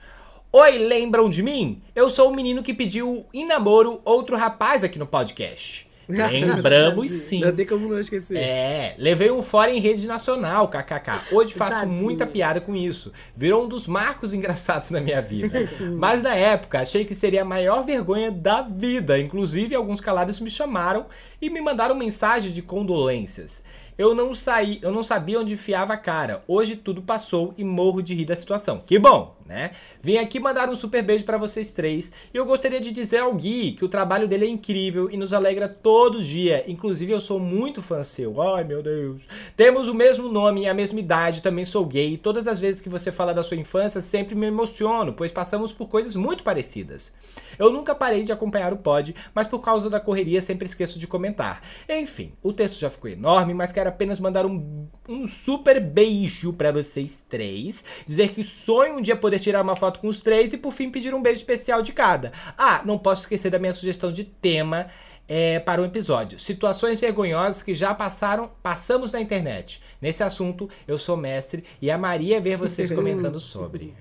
[0.51, 1.81] Oi, lembram de mim?
[1.95, 5.89] Eu sou o menino que pediu em namoro outro rapaz aqui no podcast.
[6.09, 7.41] Lembramos sim.
[7.41, 8.37] Não tem como não esquecer.
[8.37, 11.35] É, levei um fora em rede nacional, kkk.
[11.35, 12.03] Hoje faço Tadinho.
[12.03, 13.13] muita piada com isso.
[13.37, 15.69] Virou um dos marcos engraçados na minha vida.
[15.99, 19.19] Mas na época achei que seria a maior vergonha da vida.
[19.19, 21.07] Inclusive, alguns calados me chamaram
[21.41, 23.63] e me mandaram mensagem de condolências.
[23.99, 26.43] Eu não saí, eu não sabia onde enfiava a cara.
[26.49, 28.83] Hoje tudo passou e morro de rir da situação.
[28.85, 29.37] Que bom!
[29.47, 29.73] Né?
[30.01, 33.35] Vim aqui mandar um super beijo para vocês três e eu gostaria de dizer ao
[33.35, 36.65] Gui que o trabalho dele é incrível e nos alegra todo dia.
[36.67, 38.41] Inclusive eu sou muito fã seu.
[38.41, 39.23] Ai meu Deus.
[39.57, 42.17] Temos o mesmo nome e a mesma idade, também sou gay.
[42.17, 45.89] Todas as vezes que você fala da sua infância sempre me emociono, pois passamos por
[45.89, 47.13] coisas muito parecidas.
[47.59, 51.07] Eu nunca parei de acompanhar o pod, mas por causa da correria sempre esqueço de
[51.07, 51.63] comentar.
[51.89, 56.73] Enfim, o texto já ficou enorme, mas quero apenas mandar um, um super beijo para
[56.73, 60.59] vocês três, dizer que sonho um dia poder tirar uma foto com os três e
[60.59, 62.33] por fim pedir um beijo especial de cada.
[62.57, 64.89] Ah, não posso esquecer da minha sugestão de tema
[65.29, 66.39] é, para o um episódio.
[66.39, 69.81] Situações vergonhosas que já passaram, passamos na internet.
[70.01, 73.95] Nesse assunto, eu sou mestre e amaria ver vocês comentando sobre.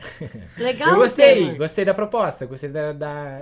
[0.57, 0.89] Legal.
[0.89, 3.41] Eu gostei, gostei da proposta, gostei da, da,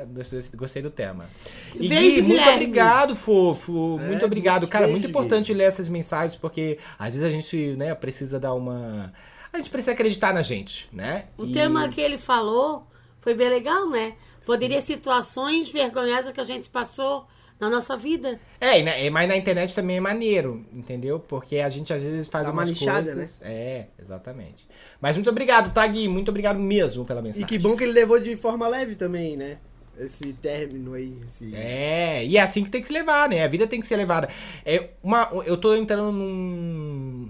[0.55, 1.29] gostei do tema.
[1.75, 3.99] E Beijo, Gui, muito obrigado, fofo.
[3.99, 4.67] É, muito obrigado.
[4.67, 9.11] Cara, muito importante ler essas mensagens porque às vezes a gente, né, precisa dar uma
[9.51, 11.25] a gente precisa acreditar na gente, né?
[11.37, 11.51] O e...
[11.51, 12.87] tema que ele falou
[13.19, 14.15] foi bem legal, né?
[14.45, 14.93] Poderia Sim.
[14.93, 17.27] situações vergonhosas que a gente passou
[17.59, 18.39] na nossa vida.
[18.59, 21.19] É, mas na internet também é maneiro, entendeu?
[21.19, 23.39] Porque a gente às vezes faz Dá umas uma coisas.
[23.41, 23.51] Né?
[23.51, 24.65] É, exatamente.
[25.01, 26.07] Mas muito obrigado, Tagui.
[26.07, 27.45] Muito obrigado mesmo pela mensagem.
[27.45, 29.57] E que bom que ele levou de forma leve também, né?
[29.99, 31.13] esse término aí.
[31.27, 31.53] Esse...
[31.53, 33.43] É, e é assim que tem que se levar, né?
[33.43, 34.29] A vida tem que ser levada.
[34.65, 37.29] É uma, eu tô entrando num.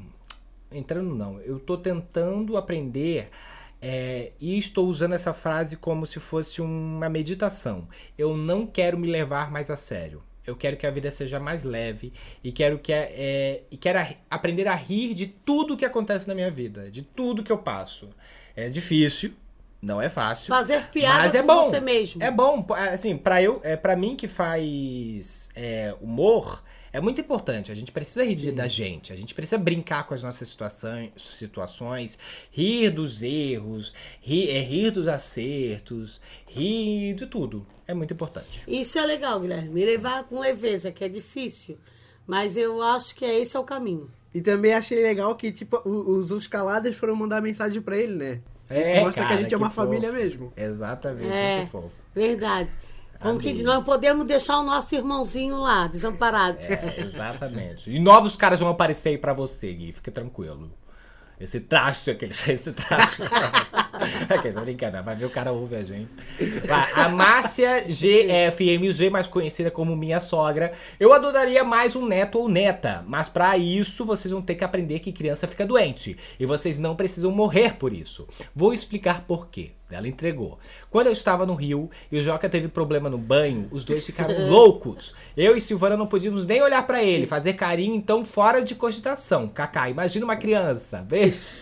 [0.71, 3.29] Entrando não, eu tô tentando aprender
[3.81, 7.87] é, e estou usando essa frase como se fosse uma meditação.
[8.17, 10.21] Eu não quero me levar mais a sério.
[10.45, 12.11] Eu quero que a vida seja mais leve
[12.43, 13.99] e quero que é, e quero
[14.29, 18.09] aprender a rir de tudo que acontece na minha vida, de tudo que eu passo.
[18.55, 19.33] É difícil,
[19.81, 20.47] não é fácil.
[20.49, 21.69] Fazer piada Mas é com bom.
[21.69, 22.23] você mesmo.
[22.23, 27.21] É bom, pô, assim, para eu, é para mim que faz é, humor, é muito
[27.21, 27.71] importante.
[27.71, 31.11] A gente precisa rir de- da gente, a gente precisa brincar com as nossas situações,
[31.17, 32.17] situações
[32.51, 37.65] rir dos erros, rir, é, rir dos acertos, rir de tudo.
[37.87, 38.63] É muito importante.
[38.67, 39.69] Isso é legal, Guilherme.
[39.69, 41.77] Me levar com leveza, que é difícil.
[42.27, 44.09] Mas eu acho que é esse é o caminho.
[44.33, 48.41] E também achei legal que, tipo, os, os caladas foram mandar mensagem pra ele, né?
[48.69, 50.21] Isso É, mostra que a cara, gente é uma que família fofo.
[50.23, 50.53] mesmo.
[50.55, 51.57] Exatamente, É.
[51.57, 51.91] muito fofo.
[52.13, 52.69] Verdade.
[53.19, 56.59] Como que não podemos deixar o nosso irmãozinho lá, desamparado.
[56.61, 57.91] É, exatamente.
[57.91, 59.91] E novos caras vão aparecer aí pra você, Gui.
[59.91, 60.71] Fica tranquilo.
[61.39, 63.21] Esse traste, aquele, esse traste.
[64.29, 65.01] ok, tô brincando.
[65.03, 66.09] Vai ver o cara ouve a gente.
[66.95, 70.73] A Márcia GFMG, mais conhecida como minha sogra.
[70.99, 73.03] Eu adoraria mais um neto ou neta.
[73.07, 76.17] Mas pra isso, vocês vão ter que aprender que criança fica doente.
[76.39, 78.27] E vocês não precisam morrer por isso.
[78.55, 79.71] Vou explicar por quê.
[79.91, 80.59] Ela entregou.
[80.91, 84.37] Quando eu estava no Rio e o Joca teve problema no banho, os dois ficaram
[84.47, 85.15] loucos.
[85.35, 89.49] Eu e Silvana não podíamos nem olhar pra ele, fazer carinho, então fora de cogitação.
[89.49, 91.61] Kaká, imagina uma criança, beijo.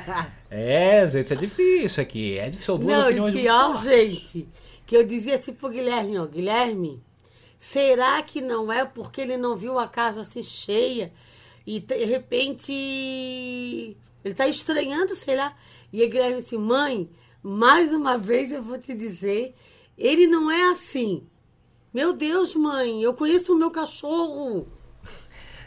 [0.50, 2.38] é, gente, é difícil aqui.
[2.38, 3.84] É difícil, são duas Não, opiniões muito pior, fortes.
[3.84, 4.48] gente,
[4.86, 7.02] que eu dizia assim pro Guilherme, ó, Guilherme,
[7.58, 11.12] será que não é porque ele não viu a casa assim cheia
[11.66, 12.72] e de repente
[14.24, 15.56] ele tá estranhando, sei lá.
[15.92, 17.10] E o Guilherme assim, mãe,
[17.42, 19.54] mais uma vez eu vou te dizer,
[19.96, 21.26] ele não é assim.
[21.92, 24.68] Meu Deus, mãe, eu conheço o meu cachorro.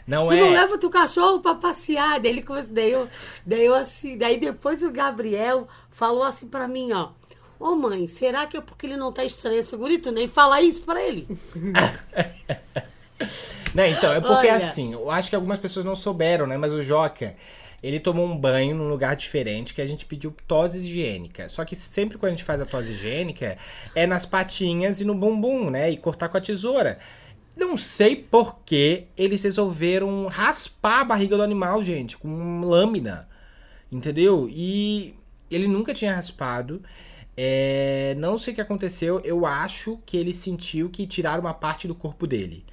[0.06, 0.40] Não Tu é.
[0.40, 2.20] não leva o teu cachorro pra passear.
[2.20, 3.08] Daí ele começou, daí eu,
[3.46, 7.10] daí eu assim, daí depois o Gabriel falou assim pra mim, ó.
[7.58, 9.62] Ô mãe, será que é porque ele não tá estranho?
[9.62, 11.28] Segurito, nem falar isso pra ele.
[13.74, 14.56] Né, então, é porque Olha.
[14.56, 16.56] assim, eu acho que algumas pessoas não souberam, né?
[16.56, 17.36] Mas o Joca,
[17.82, 21.48] ele tomou um banho num lugar diferente que a gente pediu tosse higiênica.
[21.48, 23.56] Só que sempre quando a gente faz a tosse higiênica,
[23.94, 25.90] é nas patinhas e no bumbum, né?
[25.90, 26.98] E cortar com a tesoura.
[27.60, 33.28] Não sei por que eles resolveram raspar a barriga do animal, gente, com lâmina.
[33.92, 34.48] Entendeu?
[34.50, 35.14] E
[35.50, 36.82] ele nunca tinha raspado.
[37.36, 39.20] É, não sei o que aconteceu.
[39.20, 42.64] Eu acho que ele sentiu que tiraram uma parte do corpo dele.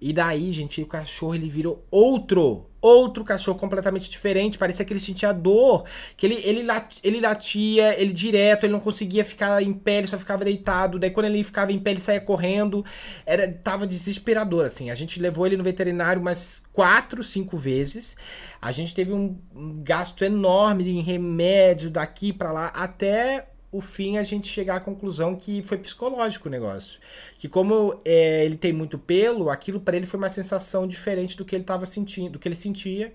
[0.00, 4.58] E daí, gente, o cachorro ele virou outro, outro cachorro completamente diferente.
[4.58, 5.84] Parecia que ele sentia dor,
[6.16, 10.06] que ele, ele, lat, ele latia, ele direto, ele não conseguia ficar em pé, ele
[10.06, 10.98] só ficava deitado.
[10.98, 12.84] Daí quando ele ficava em pé, ele saía correndo.
[13.24, 14.90] Era, tava desesperador, assim.
[14.90, 18.16] A gente levou ele no veterinário umas quatro, cinco vezes.
[18.60, 19.36] A gente teve um,
[19.82, 25.36] gasto enorme em remédio daqui pra lá, até o fim a gente chegar à conclusão
[25.36, 26.98] que foi psicológico o negócio.
[27.38, 31.44] Que como é, ele tem muito pelo, aquilo pra ele foi uma sensação diferente do
[31.44, 33.12] que ele tava sentindo, do que ele sentia.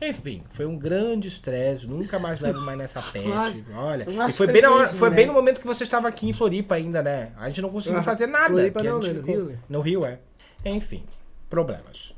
[0.00, 3.26] Enfim, foi um grande estresse, nunca mais levo mais nessa pet.
[3.28, 5.16] Mas- Olha, e foi bem, na hora- foi né?
[5.16, 7.32] bem no momento que você estava aqui em Floripa ainda, né?
[7.36, 8.48] A gente não conseguiu Ah, fazer nada.
[8.48, 9.08] Floripa não, né?
[9.08, 9.58] No ficou- Rio, né?
[9.68, 10.18] No Rio, é.
[10.64, 11.04] Enfim,
[11.50, 12.14] problemas.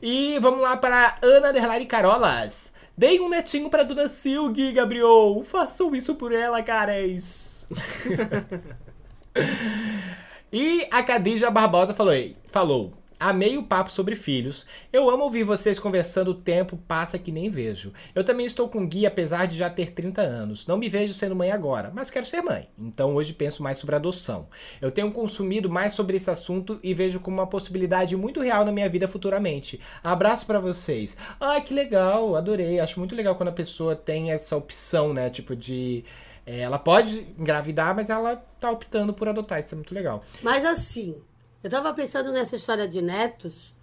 [0.00, 2.71] E vamos lá para Ana Derlari Carolas.
[2.96, 5.42] Dei um netinho para Dona Silgi, Gabriel.
[5.44, 7.66] Façam isso por ela, caras.
[10.52, 12.14] e a Cadija Barbosa falou,
[12.44, 13.01] falou.
[13.22, 14.66] Amei o papo sobre filhos.
[14.92, 17.92] Eu amo ouvir vocês conversando, o tempo passa que nem vejo.
[18.16, 20.66] Eu também estou com Gui, apesar de já ter 30 anos.
[20.66, 22.68] Não me vejo sendo mãe agora, mas quero ser mãe.
[22.76, 24.48] Então hoje penso mais sobre adoção.
[24.80, 28.72] Eu tenho consumido mais sobre esse assunto e vejo como uma possibilidade muito real na
[28.72, 29.78] minha vida futuramente.
[30.02, 31.16] Abraço pra vocês.
[31.38, 32.80] Ai, que legal, adorei.
[32.80, 35.30] Acho muito legal quando a pessoa tem essa opção, né?
[35.30, 36.04] Tipo de.
[36.44, 39.60] é, ela pode engravidar, mas ela tá optando por adotar.
[39.60, 40.24] Isso é muito legal.
[40.42, 41.22] Mas assim,
[41.62, 43.74] eu tava pensando nessa história de netos,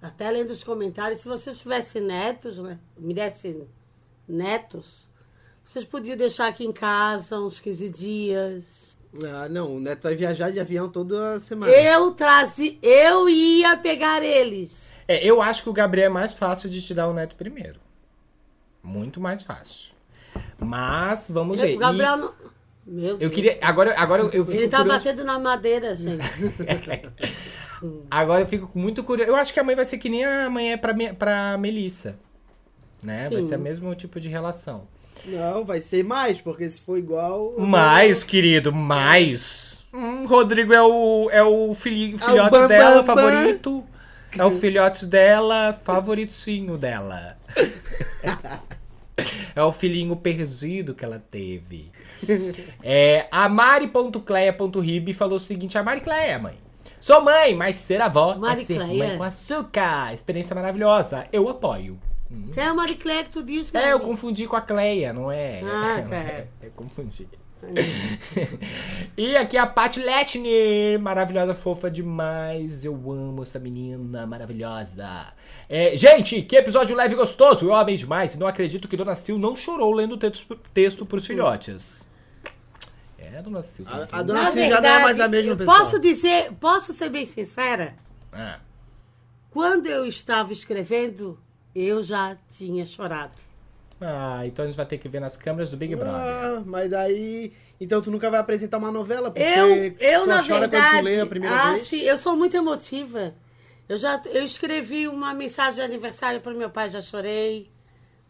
[0.00, 2.78] até lendo os comentários, se vocês tivessem netos, né?
[2.96, 3.66] Me dessem
[4.26, 5.08] netos,
[5.64, 8.90] vocês podiam deixar aqui em casa uns 15 dias.
[9.22, 11.72] Ah, não, o Neto vai viajar de avião toda semana.
[11.72, 14.94] Eu trazi, eu ia pegar eles.
[15.06, 17.80] É, eu acho que o Gabriel é mais fácil de te dar o neto primeiro.
[18.82, 19.92] Muito mais fácil.
[20.58, 21.74] Mas vamos ver.
[21.74, 22.34] O Gabriel E não.
[22.92, 23.22] Meu Deus.
[23.22, 23.56] eu queria.
[23.62, 24.98] Agora, agora eu fico Ele tá curioso.
[25.04, 26.18] batendo na madeira, gente.
[28.10, 29.30] Agora eu fico muito curioso.
[29.30, 32.18] Eu acho que a mãe vai ser que nem a mãe é pra, pra Melissa.
[33.02, 33.28] Né?
[33.30, 33.46] Vai Sim.
[33.46, 34.86] ser o mesmo tipo de relação.
[35.24, 37.58] Não, vai ser mais, porque se for igual.
[37.60, 39.86] Mais, querido, mais.
[39.94, 43.22] Hum, Rodrigo é o, é o filhinho, É o filhote bam, dela, bam, bam.
[43.24, 43.84] favorito.
[44.36, 47.36] É o filhote dela, favoritinho dela.
[49.54, 51.92] É o filhinho perdido que ela teve.
[52.82, 56.54] É, a Mari.cleia.rib falou o seguinte: a Mari Cleia, mãe.
[56.98, 59.08] Sou mãe, mas ser avó Mari é ser Cleia.
[59.08, 60.12] mãe com açúcar.
[60.14, 61.26] Experiência maravilhosa.
[61.32, 61.98] Eu apoio.
[62.54, 65.60] Quem é a Mariclé que tu diz, É, eu confundi com a Cleia, não é?
[65.64, 66.44] Ah, tá.
[66.66, 67.26] Eu confundi.
[69.16, 72.84] e aqui a Paty Letner, maravilhosa, fofa demais.
[72.84, 75.34] Eu amo essa menina maravilhosa.
[75.68, 77.66] É, gente, que episódio leve e gostoso.
[77.66, 78.36] Eu amei demais.
[78.38, 82.08] Não acredito que Dona Sil não chorou lendo o texto, texto pros filhotes.
[83.32, 83.86] É, Dona Sil.
[83.88, 85.78] A- a Dona Na Sil já não é mais a mesma pessoa.
[85.78, 87.94] Posso dizer, posso ser bem sincera?
[88.32, 88.58] Ah,
[89.50, 91.38] Quando eu estava escrevendo,
[91.74, 93.34] eu já tinha chorado.
[94.00, 96.14] Ah, então a gente vai ter que ver nas câmeras do Big Brother.
[96.14, 97.52] Ah, mas daí.
[97.80, 99.30] Então tu nunca vai apresentar uma novela?
[99.30, 101.88] Porque Eu, eu na chora verdade, quando tu lê a primeira ah, vez.
[101.88, 103.34] sim, eu sou muito emotiva.
[103.88, 107.70] Eu já eu escrevi uma mensagem de aniversário para meu pai, já chorei.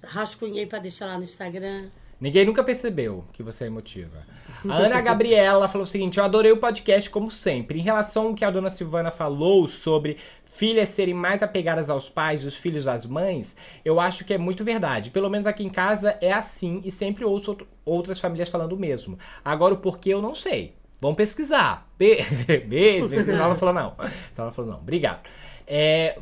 [0.03, 1.91] Rascunhei para deixar lá no Instagram.
[2.19, 4.27] Ninguém nunca percebeu que você é emotiva.
[4.69, 7.79] A Ana Gabriela falou o seguinte: Eu adorei o podcast, como sempre.
[7.79, 12.43] Em relação ao que a dona Silvana falou sobre filhas serem mais apegadas aos pais
[12.43, 15.11] e os filhos às mães, eu acho que é muito verdade.
[15.11, 19.19] Pelo menos aqui em casa é assim e sempre ouço outras famílias falando o mesmo.
[19.45, 20.75] Agora o porquê eu não sei.
[21.01, 21.89] Vamos pesquisar.
[21.99, 22.19] Be
[22.69, 23.09] beijo.
[23.13, 23.95] Ela não falou não.
[23.99, 24.79] Ela não falou não.
[24.79, 25.21] Obrigado.
[25.67, 26.19] É,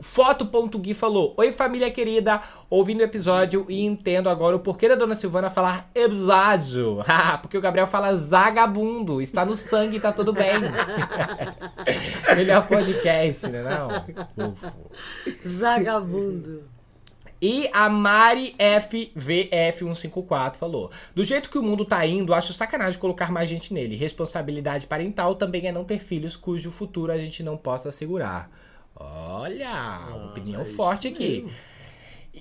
[0.00, 5.16] Foto.gui falou: Oi, família querida, ouvindo o episódio e entendo agora o porquê da dona
[5.16, 7.02] Silvana falar episódio.
[7.16, 10.54] Ah, Porque o Gabriel fala zagabundo, está no sangue, tá tudo bem.
[12.36, 13.62] Melhor podcast, né?
[13.62, 14.54] Não?
[15.48, 16.64] Zagabundo.
[17.40, 23.30] E a Mari FVF154 falou: Do jeito que o mundo tá indo, acho sacanagem colocar
[23.30, 23.96] mais gente nele.
[23.96, 28.50] Responsabilidade parental também é não ter filhos cujo futuro a gente não possa assegurar.
[28.96, 31.46] Olha, opinião forte aqui.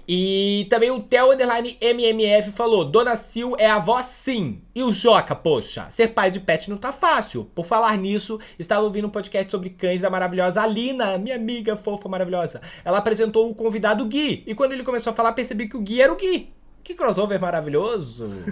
[0.08, 4.62] E também o Theo Underline MMF falou: Dona Sil é avó sim.
[4.74, 7.46] E o Joca, poxa, ser pai de pet não tá fácil.
[7.54, 12.10] Por falar nisso, estava ouvindo um podcast sobre cães da maravilhosa Alina, minha amiga fofa
[12.10, 12.62] maravilhosa.
[12.84, 14.44] Ela apresentou o convidado Gui.
[14.48, 16.52] E quando ele começou a falar, percebi que o Gui era o Gui.
[16.84, 18.28] Que crossover maravilhoso!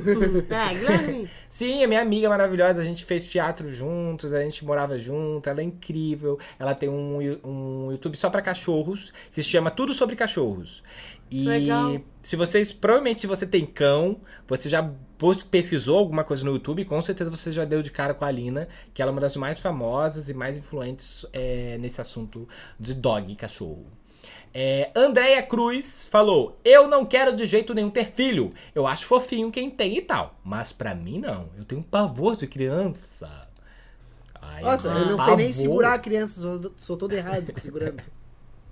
[0.49, 1.29] É, Guilherme.
[1.49, 2.82] Sim, é minha amiga maravilhosa.
[2.82, 5.49] A gente fez teatro juntos, a gente morava junto.
[5.49, 6.39] Ela é incrível.
[6.57, 10.84] Ela tem um, um YouTube só pra cachorros, que se chama Tudo Sobre Cachorros.
[11.29, 12.01] E Legal.
[12.21, 14.91] se vocês, provavelmente, se você tem cão, você já
[15.49, 18.67] pesquisou alguma coisa no YouTube, com certeza você já deu de cara com a Alina,
[18.93, 23.34] que ela é uma das mais famosas e mais influentes é, nesse assunto de dog,
[23.36, 23.86] cachorro.
[24.54, 28.49] É, Andréia Cruz falou: Eu não quero de jeito nenhum ter filho.
[28.76, 30.36] Eu acho fofinho quem tem e tal.
[30.43, 31.49] Mas pra mim, não.
[31.58, 33.30] Eu tenho um pavor de criança.
[34.41, 35.54] Ai, Nossa, eu não sei nem pavor.
[35.54, 38.02] segurar a criança, sou, sou todo errado segurando.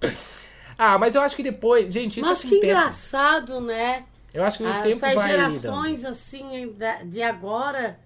[0.82, 1.94] Ah, mas eu acho que depois.
[1.94, 2.66] Gente, isso Mas é que tempo.
[2.68, 4.06] engraçado, né?
[4.34, 5.30] Eu acho que o tempo Essas vai.
[5.30, 8.00] gerações assim da- de agora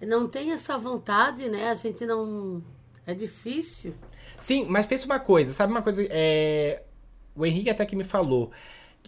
[0.00, 1.68] não tem essa vontade, né?
[1.70, 2.64] A gente não.
[3.06, 3.94] É difícil.
[4.38, 6.02] Sim, mas pensa uma coisa, sabe uma coisa?
[6.08, 6.82] É...
[7.38, 8.50] O Henrique até que me falou.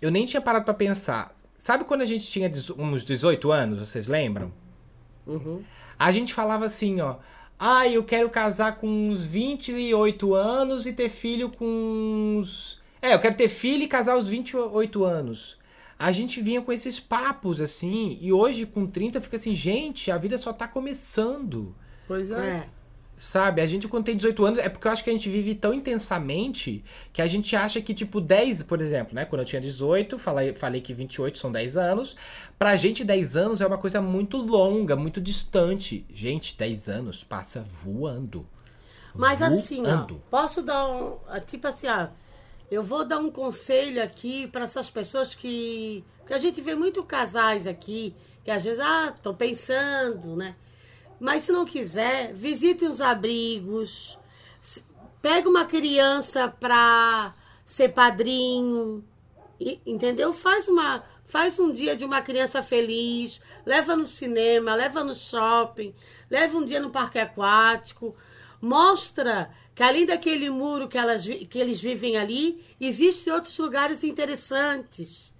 [0.00, 1.36] Eu nem tinha parado pra pensar.
[1.56, 4.52] Sabe quando a gente tinha uns 18 anos, vocês lembram?
[5.26, 5.62] Uhum.
[5.98, 7.16] A gente falava assim, ó.
[7.58, 12.80] Ah, eu quero casar com uns 28 anos e ter filho com uns.
[13.02, 15.58] É, eu quero ter filho e casar aos 28 anos.
[15.98, 20.16] A gente vinha com esses papos assim, e hoje com 30 fica assim, gente, a
[20.16, 21.74] vida só tá começando.
[22.08, 22.48] Pois é.
[22.48, 22.66] É.
[23.20, 23.60] Sabe?
[23.60, 25.74] A gente, quando tem 18 anos, é porque eu acho que a gente vive tão
[25.74, 29.26] intensamente que a gente acha que, tipo, 10, por exemplo, né?
[29.26, 32.16] Quando eu tinha 18, falei, falei que 28 são 10 anos.
[32.58, 36.06] Pra gente, 10 anos é uma coisa muito longa, muito distante.
[36.08, 38.48] Gente, 10 anos passa voando.
[39.14, 40.22] Mas assim, ó, Voando.
[40.30, 41.18] posso dar um.
[41.28, 42.08] ah, Tipo assim, ó.
[42.70, 46.02] Eu vou dar um conselho aqui para essas pessoas que.
[46.20, 50.54] Porque a gente vê muito casais aqui que às vezes, ah, tô pensando, né?
[51.20, 54.18] Mas se não quiser, visite os abrigos.
[55.20, 59.04] Pega uma criança pra ser padrinho.
[59.60, 60.32] e- entendeu?
[60.32, 61.04] Faz uma.
[61.26, 65.94] Faz um dia de uma criança feliz, leva no cinema, leva no shopping,
[66.28, 68.16] leva um dia no parque aquático,
[68.60, 75.32] mostra que além daquele muro que, elas, que eles vivem ali, existem outros lugares interessantes.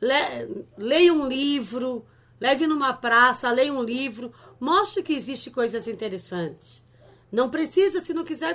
[0.00, 2.04] Le, leia um livro,
[2.40, 4.32] leve numa praça, leia um livro,
[4.64, 6.82] mostre que existem coisas interessantes.
[7.30, 8.54] Não precisa, se não quiser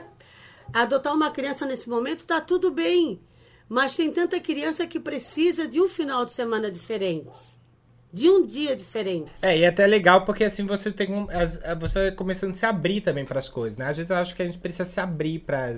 [0.73, 3.21] adotar uma criança nesse momento, tá tudo bem.
[3.67, 7.37] Mas tem tanta criança que precisa de um final de semana diferente.
[8.11, 9.29] de um dia diferente.
[9.39, 12.53] É, e é até legal porque assim você tem um, as- você vai começando a
[12.55, 13.85] se abrir também para as coisas, né?
[13.85, 15.75] Às vezes eu acho que a gente precisa se abrir para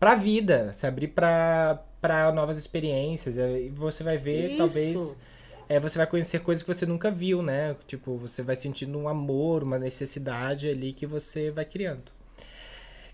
[0.00, 4.56] para a vida, se abrir para novas experiências e você vai ver Isso.
[4.56, 5.16] talvez
[5.68, 7.76] é, você vai conhecer coisas que você nunca viu, né?
[7.86, 12.17] Tipo, você vai sentindo um amor, uma necessidade ali que você vai criando.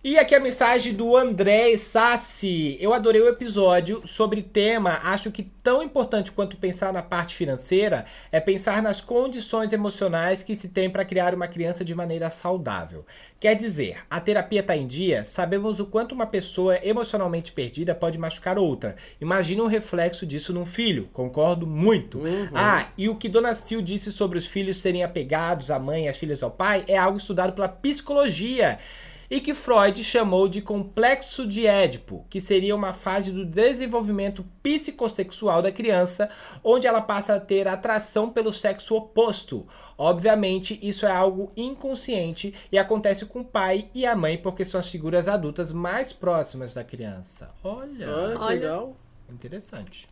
[0.07, 2.77] E aqui a mensagem do André Sassi.
[2.79, 5.01] Eu adorei o episódio sobre tema.
[5.03, 10.55] Acho que tão importante quanto pensar na parte financeira é pensar nas condições emocionais que
[10.55, 13.07] se tem para criar uma criança de maneira saudável.
[13.41, 18.19] Quer dizer, a terapia está em dia, sabemos o quanto uma pessoa emocionalmente perdida pode
[18.19, 18.97] machucar outra.
[19.23, 21.09] Imagina o reflexo disso num filho.
[21.15, 22.21] Concordo muito.
[22.55, 26.09] Ah, e o que Dona Sil disse sobre os filhos serem apegados à mãe e
[26.09, 28.79] as filhas ao pai é algo estudado pela psicologia
[29.31, 35.63] e que Freud chamou de complexo de Édipo, que seria uma fase do desenvolvimento psicossexual
[35.63, 36.29] da criança,
[36.63, 39.67] onde ela passa a ter atração pelo sexo oposto.
[39.97, 44.79] Obviamente, isso é algo inconsciente e acontece com o pai e a mãe, porque são
[44.79, 47.51] as figuras adultas mais próximas da criança.
[47.63, 48.47] Olha, Ah, que Olha.
[48.55, 48.97] legal.
[49.31, 50.07] interessante.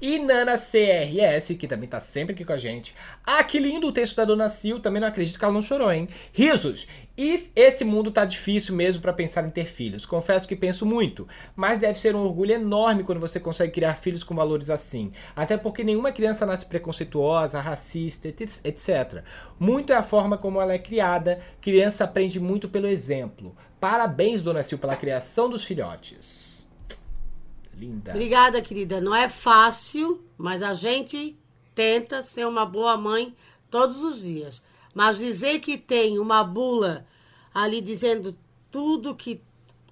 [0.00, 2.94] E Nana CRS, que também tá sempre aqui com a gente.
[3.24, 5.92] Ah, que lindo o texto da Dona Sil, também não acredito que ela não chorou,
[5.92, 6.08] hein?
[6.32, 6.86] Risos!
[7.16, 10.06] E esse mundo tá difícil mesmo pra pensar em ter filhos.
[10.06, 14.24] Confesso que penso muito, mas deve ser um orgulho enorme quando você consegue criar filhos
[14.24, 15.12] com valores assim.
[15.36, 19.22] Até porque nenhuma criança nasce preconceituosa, racista, et- etc.
[19.60, 21.38] Muito é a forma como ela é criada.
[21.60, 23.54] Criança aprende muito pelo exemplo.
[23.78, 26.51] Parabéns, Dona Sil, pela criação dos filhotes.
[27.82, 28.12] Linda.
[28.12, 29.00] Obrigada, querida.
[29.00, 31.36] Não é fácil, mas a gente
[31.74, 33.34] tenta ser uma boa mãe
[33.68, 34.62] todos os dias.
[34.94, 37.04] Mas dizer que tem uma bula
[37.52, 38.36] ali dizendo
[38.70, 39.40] tudo que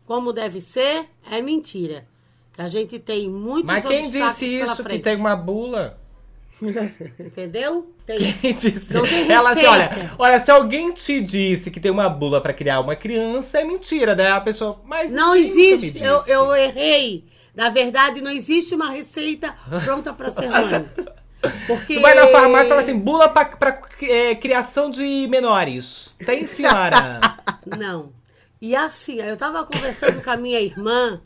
[0.06, 2.06] como deve ser é mentira.
[2.52, 5.98] Que a gente tem muitos Mas quem disse isso que tem uma bula?
[7.18, 7.92] Entendeu?
[8.06, 8.18] Tem.
[8.18, 8.92] Quem disse?
[8.94, 12.52] Não tem Ela assim, olha, olha, se alguém te disse que tem uma bula pra
[12.52, 14.30] criar uma criança, é mentira, né?
[14.30, 16.00] A pessoa, mas Não existe.
[16.00, 17.24] me Eu, eu errei.
[17.54, 20.86] Na verdade, não existe uma receita pronta para ser mãe.
[21.66, 26.14] Porque Tu vai na farmácia e fala assim, bula pra, pra é, criação de menores.
[26.24, 27.20] Tem, senhora?
[27.78, 28.12] Não.
[28.60, 31.20] E assim, eu tava conversando com a minha irmã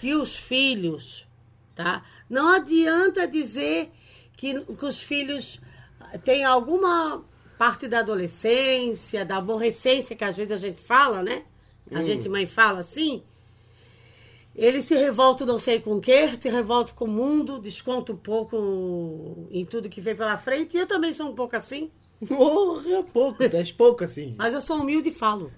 [0.00, 1.28] que os filhos,
[1.74, 2.02] tá?
[2.28, 3.92] Não adianta dizer
[4.36, 5.60] que, que os filhos
[6.24, 7.22] têm alguma
[7.56, 11.44] parte da adolescência, da aborrecência que às vezes a gente fala, né?
[11.92, 13.22] A gente mãe fala assim.
[14.54, 18.16] Ele se revolta não sei com o quê, se revolta com o mundo, desconta um
[18.16, 20.76] pouco em tudo que vem pela frente.
[20.76, 21.90] E eu também sou um pouco assim,
[22.26, 24.36] Porra, pouco, tu és pouco assim.
[24.38, 25.50] mas eu sou humilde e falo.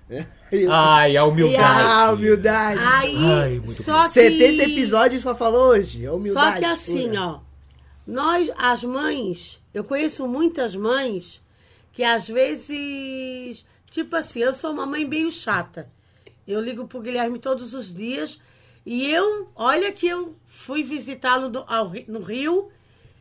[0.70, 1.82] Ai, a humildade.
[1.82, 2.80] Ah, humildade.
[2.82, 6.06] Aí, Ai, muito só que, 70 episódios só falou hoje.
[6.06, 6.54] É humildade.
[6.54, 7.20] Só que assim, pura.
[7.22, 7.40] ó,
[8.06, 11.42] nós, as mães, eu conheço muitas mães
[11.92, 15.90] que às vezes, tipo assim, eu sou uma mãe meio chata.
[16.46, 18.38] Eu ligo pro Guilherme todos os dias
[18.86, 21.50] e eu, olha que eu fui visitá-lo
[22.08, 22.70] no Rio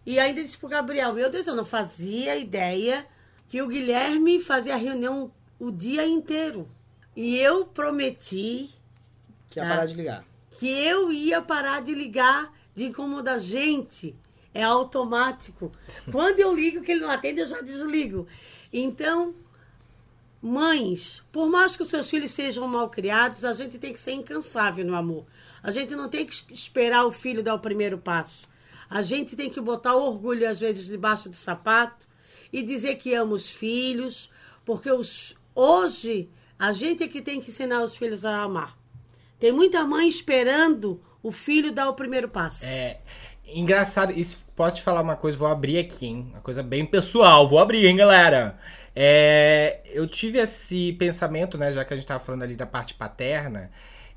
[0.05, 3.05] e ainda disse pro Gabriel, meu Deus, eu não fazia ideia
[3.47, 6.68] que o Guilherme fazia reunião o dia inteiro.
[7.16, 8.70] E eu prometi
[9.49, 9.70] Que ia Ah.
[9.70, 10.26] parar de ligar.
[10.51, 14.16] que eu ia parar de ligar, de incomodar gente.
[14.53, 15.72] É automático.
[16.11, 18.28] Quando eu ligo que ele não atende, eu já desligo.
[18.72, 19.34] Então,
[20.41, 24.11] mães, por mais que os seus filhos sejam mal criados, a gente tem que ser
[24.11, 25.26] incansável no amor.
[25.64, 28.47] A gente não tem que es- esperar o filho dar o primeiro passo.
[28.89, 32.05] A gente tem que botar orgulho, às vezes, debaixo do sapato
[32.51, 34.30] e dizer que ama os filhos,
[34.66, 38.78] porque os, hoje a gente é que tem que ensinar os filhos a amar.
[39.39, 42.64] Tem muita mãe esperando o filho dar o primeiro passo.
[42.66, 42.99] É,
[43.47, 46.28] engraçado, isso, posso te falar uma coisa, vou abrir aqui, hein?
[46.32, 48.59] Uma coisa bem pessoal, vou abrir, hein, galera?
[48.95, 52.93] É, eu tive esse pensamento, né, já que a gente tava falando ali da parte
[52.93, 53.72] paterna,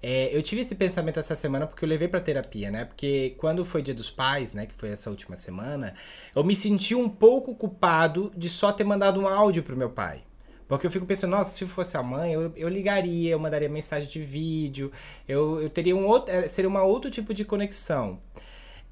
[0.09, 2.85] é, eu tive esse pensamento essa semana porque eu levei pra terapia, né?
[2.85, 5.95] Porque quando foi dia dos pais, né, que foi essa última semana,
[6.33, 10.23] eu me senti um pouco culpado de só ter mandado um áudio pro meu pai.
[10.69, 14.09] Porque eu fico pensando, nossa, se fosse a mãe, eu, eu ligaria, eu mandaria mensagem
[14.09, 14.93] de vídeo,
[15.27, 18.21] eu, eu teria um outro, eh, seria uma outro tipo de conexão.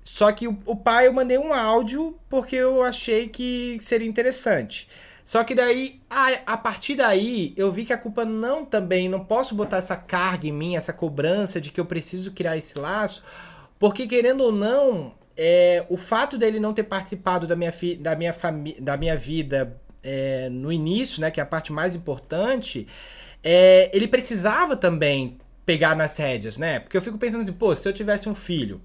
[0.02, 4.88] Só que o, o pai eu mandei um áudio porque eu achei que seria interessante.
[5.24, 9.24] Só que daí, a, a partir daí, eu vi que a culpa não também, não
[9.24, 13.24] posso botar essa carga em mim, essa cobrança de que eu preciso criar esse laço,
[13.78, 18.14] porque querendo ou não, é, o fato dele não ter participado da minha, fi, da
[18.14, 22.86] minha, fami, da minha vida é, no início, né, que é a parte mais importante,
[23.42, 26.80] é, ele precisava também pegar nas rédeas, né?
[26.80, 28.82] Porque eu fico pensando assim, pô, se eu tivesse um filho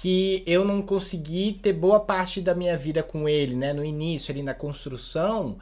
[0.00, 3.72] que eu não consegui ter boa parte da minha vida com ele, né?
[3.72, 5.58] No início, ali na construção.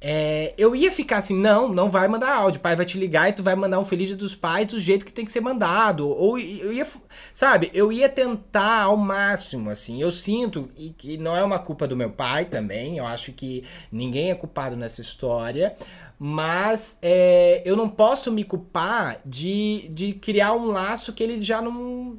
[0.00, 2.60] É, eu ia ficar assim, não, não vai mandar áudio.
[2.60, 5.04] Pai vai te ligar e tu vai mandar um Feliz Dia dos Pais do jeito
[5.04, 6.08] que tem que ser mandado.
[6.08, 6.86] Ou eu ia,
[7.34, 10.00] sabe, eu ia tentar ao máximo, assim.
[10.00, 12.96] Eu sinto e que não é uma culpa do meu pai também.
[12.96, 15.76] Eu acho que ninguém é culpado nessa história.
[16.18, 21.60] Mas é, eu não posso me culpar de, de criar um laço que ele já
[21.60, 22.16] não,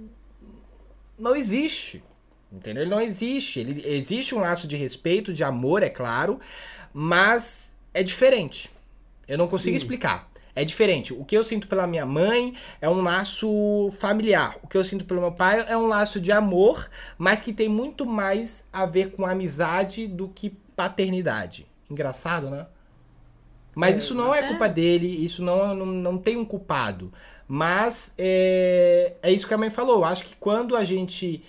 [1.17, 2.03] não existe.
[2.51, 2.83] Entendeu?
[2.83, 3.59] Ele não existe.
[3.59, 6.39] Ele, existe um laço de respeito, de amor, é claro,
[6.93, 8.71] mas é diferente.
[9.27, 9.77] Eu não consigo Sim.
[9.77, 10.29] explicar.
[10.55, 11.13] É diferente.
[11.13, 14.57] O que eu sinto pela minha mãe é um laço familiar.
[14.63, 17.67] O que eu sinto pelo meu pai é um laço de amor, mas que tem
[17.67, 21.67] muito mais a ver com amizade do que paternidade.
[21.89, 22.67] Engraçado, né?
[23.75, 27.11] Mas é, isso não é, é culpa dele, isso não, não, não tem um culpado.
[27.47, 29.97] Mas é, é isso que a mãe falou.
[29.97, 31.43] Eu acho que quando a gente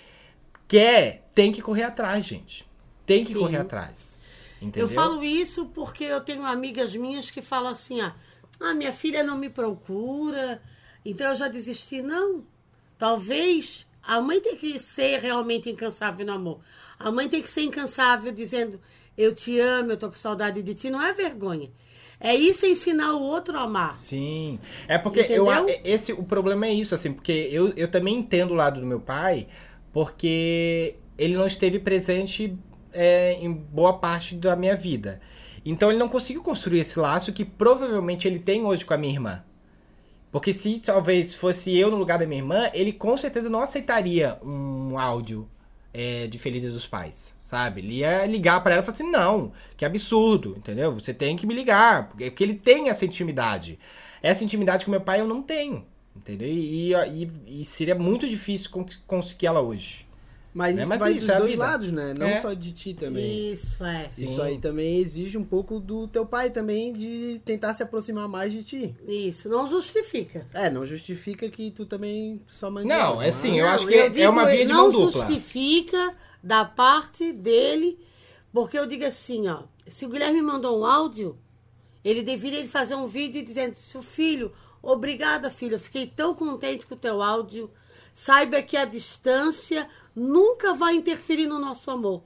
[0.68, 2.66] quer, tem que correr atrás, gente.
[3.06, 3.38] Tem que Sim.
[3.38, 4.18] correr atrás.
[4.60, 4.88] Entendeu?
[4.88, 8.14] Eu falo isso porque eu tenho amigas minhas que falam assim: ah,
[8.60, 10.62] ah, minha filha não me procura,
[11.04, 12.02] então eu já desisti.
[12.02, 12.44] Não.
[12.98, 16.60] Talvez a mãe tem que ser realmente incansável no amor.
[16.98, 18.80] A mãe tem que ser incansável dizendo:
[19.16, 20.90] eu te amo, eu tô com saudade de ti.
[20.90, 21.70] Não é vergonha.
[22.18, 23.94] É isso ensinar o outro a amar.
[23.94, 24.58] Sim.
[24.88, 25.46] É porque eu,
[25.84, 29.00] esse, o problema é isso, assim, porque eu, eu também entendo o lado do meu
[29.00, 29.46] pai,
[29.92, 32.56] porque ele não esteve presente
[32.92, 35.20] é, em boa parte da minha vida.
[35.64, 39.12] Então ele não conseguiu construir esse laço que provavelmente ele tem hoje com a minha
[39.12, 39.44] irmã.
[40.30, 44.38] Porque se talvez fosse eu no lugar da minha irmã, ele com certeza não aceitaria
[44.42, 45.48] um áudio
[45.98, 47.80] é, de Felizes dos Pais, sabe?
[47.80, 50.92] Ele ia ligar para ela e falar assim: não, que absurdo, entendeu?
[50.92, 53.78] Você tem que me ligar, porque, porque ele tem essa intimidade.
[54.22, 56.48] Essa intimidade com meu pai eu não tenho, entendeu?
[56.48, 58.70] E, e, e seria muito difícil
[59.06, 60.05] conseguir ela hoje.
[60.56, 60.80] Mas né?
[60.80, 62.14] isso Mas vai isso, dos é dois lados, né?
[62.18, 62.40] Não é.
[62.40, 63.52] só de ti também.
[63.52, 64.08] Isso, é.
[64.08, 64.24] Sim.
[64.24, 68.54] Isso aí também exige um pouco do teu pai também de tentar se aproximar mais
[68.54, 68.96] de ti.
[69.06, 70.46] Isso, não justifica.
[70.54, 72.88] É, não justifica que tu também só mande.
[72.88, 75.04] Não, é assim, eu acho que eu é uma via de mão dupla.
[75.04, 77.98] Não justifica da parte dele,
[78.50, 81.38] porque eu digo assim, ó, se o Guilherme mandou um áudio,
[82.02, 84.50] ele deveria fazer um vídeo dizendo, seu filho,
[84.80, 87.70] obrigada, filho, fiquei tão contente com o teu áudio.
[88.14, 89.86] Saiba que a distância
[90.16, 92.24] nunca vai interferir no nosso amor.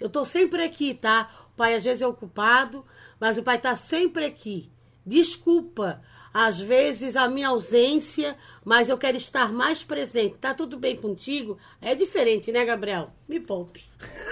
[0.00, 1.30] Eu estou sempre aqui, tá?
[1.52, 2.84] O pai às vezes é ocupado,
[3.20, 4.72] mas o pai está sempre aqui.
[5.04, 10.36] Desculpa, às vezes a minha ausência, mas eu quero estar mais presente.
[10.36, 11.56] Tá tudo bem contigo?
[11.80, 13.10] É diferente, né, Gabriel?
[13.26, 13.82] Me poupe.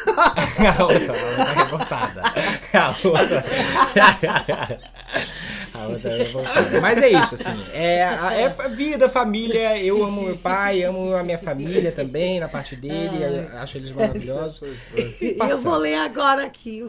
[0.06, 2.22] a outra, a outra revoltada.
[2.74, 4.84] A outra.
[6.80, 7.64] Mas é isso, assim.
[7.72, 9.78] É, é vida, família.
[9.82, 13.22] Eu amo meu pai, amo a minha família também, na parte dele.
[13.22, 13.58] É.
[13.58, 14.68] Acho eles maravilhosos.
[15.48, 16.86] Eu vou ler agora aqui.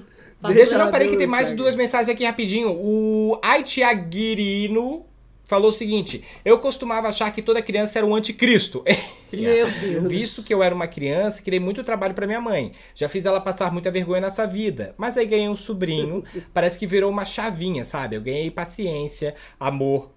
[0.53, 2.69] Deixa, não, peraí que tem mais duas mensagens aqui rapidinho.
[2.69, 5.05] O Aitiaguirino
[5.45, 8.83] falou o seguinte: Eu costumava achar que toda criança era um anticristo.
[9.31, 10.09] Meu Deus.
[10.09, 12.71] Visto que eu era uma criança, criei muito trabalho para minha mãe.
[12.93, 14.93] Já fiz ela passar muita vergonha nessa vida.
[14.97, 16.23] Mas aí ganhei um sobrinho,
[16.53, 18.15] parece que virou uma chavinha, sabe?
[18.15, 20.11] Eu ganhei paciência, amor,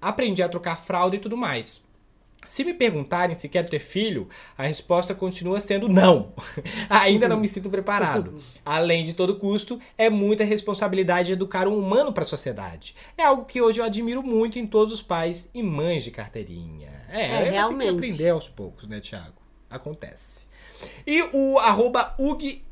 [0.00, 1.84] aprendi a trocar fralda e tudo mais.
[2.48, 6.32] Se me perguntarem se quero ter filho, a resposta continua sendo não.
[6.88, 8.36] Ainda não me sinto preparado.
[8.64, 12.94] Além de todo custo, é muita responsabilidade educar um humano para a sociedade.
[13.16, 16.90] É algo que hoje eu admiro muito em todos os pais e mães de carteirinha.
[17.08, 17.78] É, é realmente.
[17.78, 19.42] Tem que aprender aos poucos, né, Thiago?
[19.70, 20.46] Acontece.
[21.06, 22.62] E o arroba UG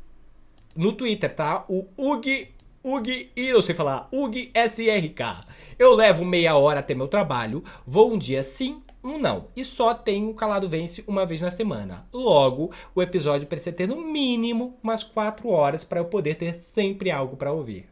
[0.75, 1.65] no Twitter, tá?
[1.67, 2.53] O UG
[2.83, 5.45] UG, e eu sei falar, UG SRK.
[5.79, 9.47] Eu levo meia hora até meu trabalho, vou um dia sim, um não.
[9.55, 12.07] E só tem o Calado Vence uma vez na semana.
[12.13, 17.11] Logo, o episódio precisa ter no mínimo umas quatro horas para eu poder ter sempre
[17.11, 17.89] algo para ouvir.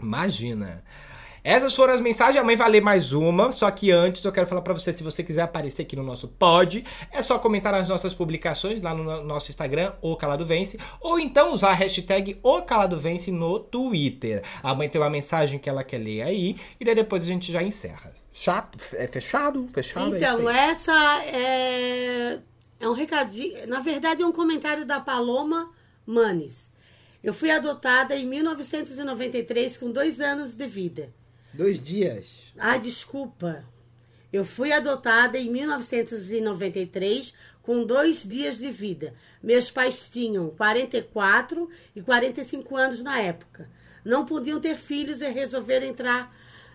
[0.00, 0.84] Imagina.
[1.42, 2.36] Essas foram as mensagens.
[2.36, 3.52] A mãe vai ler mais uma.
[3.52, 6.26] Só que antes eu quero falar para você: se você quiser aparecer aqui no nosso
[6.26, 6.82] pod,
[7.12, 11.52] é só comentar nas nossas publicações lá no nosso Instagram, o Calado Vence, ou então
[11.52, 14.42] usar a hashtag o Calado Vence no Twitter.
[14.62, 17.52] A mãe tem uma mensagem que ela quer ler aí, e daí depois a gente
[17.52, 18.23] já encerra.
[18.36, 18.76] Chato?
[18.94, 19.68] É fechado?
[19.72, 20.12] Fechado?
[20.12, 22.40] É então, é essa é,
[22.80, 23.64] é um recadinho.
[23.68, 25.72] Na verdade, é um comentário da Paloma
[26.04, 26.68] Manes.
[27.22, 31.14] Eu fui adotada em 1993 com dois anos de vida.
[31.54, 32.52] Dois dias.
[32.58, 33.64] Ah, desculpa.
[34.32, 37.32] Eu fui adotada em 1993
[37.62, 39.14] com dois dias de vida.
[39.40, 43.70] Meus pais tinham 44 e 45 anos na época.
[44.04, 46.34] Não podiam ter filhos e resolveram entrar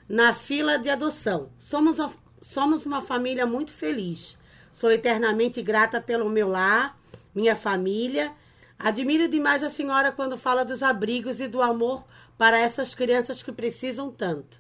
[0.10, 1.52] na fila de adoção.
[1.60, 1.98] Somos,
[2.42, 4.38] somos uma família muito feliz.
[4.74, 6.98] Sou eternamente grata pelo meu lar,
[7.34, 8.34] minha família.
[8.78, 12.04] Admiro demais a senhora quando fala dos abrigos e do amor
[12.38, 14.60] para essas crianças que precisam tanto.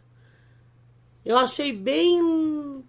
[1.25, 2.83] Eu achei bem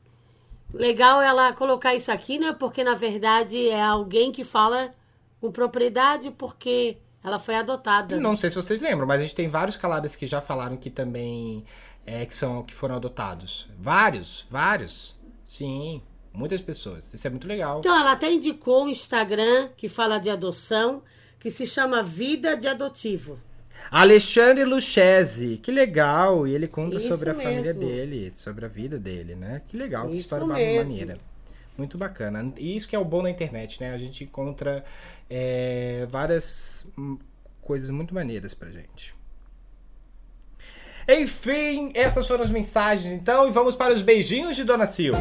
[0.73, 2.53] legal ela colocar isso aqui, né?
[2.53, 4.93] Porque na verdade é alguém que fala
[5.41, 8.17] com propriedade porque ela foi adotada.
[8.17, 10.91] Não sei se vocês lembram, mas a gente tem vários caladas que já falaram que
[10.91, 11.65] também
[12.07, 13.69] é, que são que foram adotados.
[13.79, 15.19] Vários, vários.
[15.45, 16.03] Sim,
[16.33, 17.13] muitas pessoas.
[17.13, 17.81] Isso é muito legal.
[17.81, 21.03] Então, ela até indicou um Instagram que fala de adoção,
[21.39, 23.39] que se chama Vida de Adotivo.
[23.91, 26.47] Alexandre Luchese, que legal!
[26.47, 27.81] E ele conta Isso sobre a família mesmo.
[27.81, 29.63] dele, sobre a vida dele, né?
[29.67, 30.91] Que legal, que Isso história mesmo.
[30.91, 31.17] maneira.
[31.79, 32.53] Muito bacana.
[32.59, 33.93] E isso que é o bom da internet, né?
[33.93, 34.85] A gente encontra
[35.31, 37.19] é, várias hum,
[37.63, 39.15] coisas muito maneiras pra gente.
[41.09, 45.15] Enfim, essas foram as mensagens então, e vamos para os beijinhos de Dona Sil.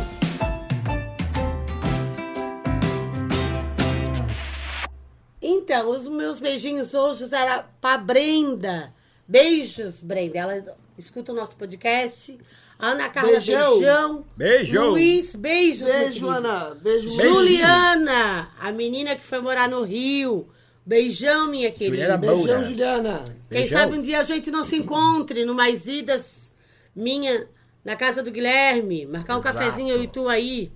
[5.41, 8.93] Então, os meus beijinhos hoje era pra Brenda.
[9.27, 10.39] Beijos, Brenda.
[10.39, 12.38] Ela escuta o nosso podcast.
[12.77, 13.72] Ana Carla, Beijão.
[13.73, 14.26] beijão.
[14.38, 14.81] Beijo.
[14.91, 16.27] Luiz, beijos, Beijo.
[16.30, 16.76] Ana.
[16.81, 17.35] Beijo, Beijo.
[17.35, 20.47] Juliana, a menina que foi morar no Rio.
[20.90, 21.98] Beijão, minha querida.
[21.98, 22.64] Juliana Beijão, Moura.
[22.64, 23.26] Juliana.
[23.48, 23.78] Quem Beijão.
[23.80, 26.52] sabe um dia a gente não se encontre numas idas
[26.95, 27.48] minha
[27.86, 29.06] na casa do Guilherme.
[29.06, 29.56] Marcar um Exato.
[29.60, 30.72] cafezinho eu e tu aí.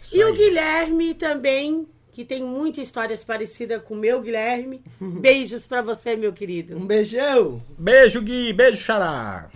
[0.00, 0.36] Isso E o aí.
[0.36, 4.80] Guilherme também, que tem muitas histórias parecidas com o meu Guilherme.
[5.20, 6.76] Beijos pra você, meu querido.
[6.76, 7.60] Um beijão.
[7.76, 8.52] Beijo, Gui.
[8.52, 9.50] Beijo, Xará.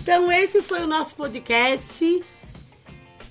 [0.00, 2.22] Então, esse foi o nosso podcast.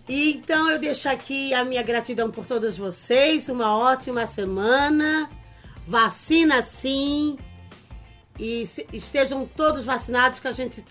[0.07, 3.49] Então eu deixo aqui a minha gratidão por todos vocês.
[3.49, 5.29] Uma ótima semana.
[5.85, 7.37] Vacina sim.
[8.39, 10.85] E estejam todos vacinados, que a gente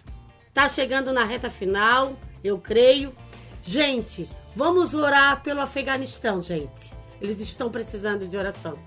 [0.52, 3.14] tá chegando na reta final, eu creio.
[3.62, 6.92] Gente, vamos orar pelo Afeganistão, gente.
[7.20, 8.78] Eles estão precisando de oração.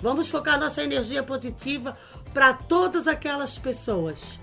[0.00, 1.96] Vamos focar nossa energia positiva
[2.32, 4.38] para todas aquelas pessoas.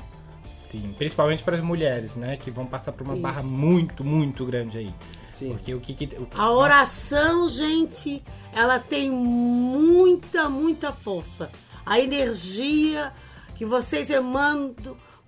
[0.50, 2.38] Sim, principalmente para as mulheres, né?
[2.38, 3.22] Que vão passar por uma Isso.
[3.22, 4.94] barra muito, muito grande aí.
[5.34, 5.50] Sim.
[5.54, 5.94] Porque o que.
[5.94, 8.22] que o que- A oração, gente,
[8.54, 11.50] ela tem muita, muita força.
[11.86, 13.14] A energia
[13.56, 14.76] que vocês emanam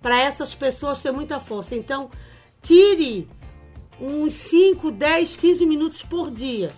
[0.01, 1.75] para essas pessoas tem muita força.
[1.75, 2.09] Então,
[2.61, 3.27] tire
[3.99, 6.71] uns 5, 10, 15 minutos por dia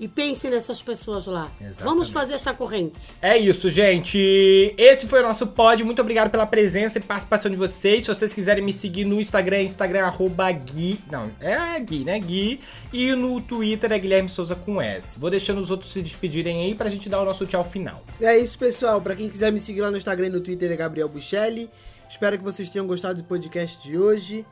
[0.00, 1.52] e pense nessas pessoas lá.
[1.60, 1.82] Exatamente.
[1.82, 3.12] Vamos fazer essa corrente.
[3.20, 4.74] É isso, gente.
[4.78, 5.84] Esse foi o nosso pod.
[5.84, 8.06] Muito obrigado pela presença e participação de vocês.
[8.06, 10.98] Se vocês quiserem me seguir no Instagram, Instagram arroba Gui.
[11.12, 12.18] Não, é Gui, né?
[12.18, 12.60] Gui.
[12.90, 15.20] E no Twitter é Guilherme Souza com S.
[15.20, 18.02] Vou deixando os outros se despedirem aí pra gente dar o nosso tchau final.
[18.18, 19.02] É isso, pessoal.
[19.02, 21.68] Pra quem quiser me seguir lá no Instagram e no Twitter é Gabriel Buchelli.
[22.08, 24.46] Espero que vocês tenham gostado do podcast de hoje.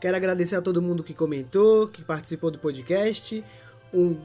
[0.00, 3.42] Quero agradecer a todo mundo que comentou, que participou do podcast.
[3.92, 4.16] Um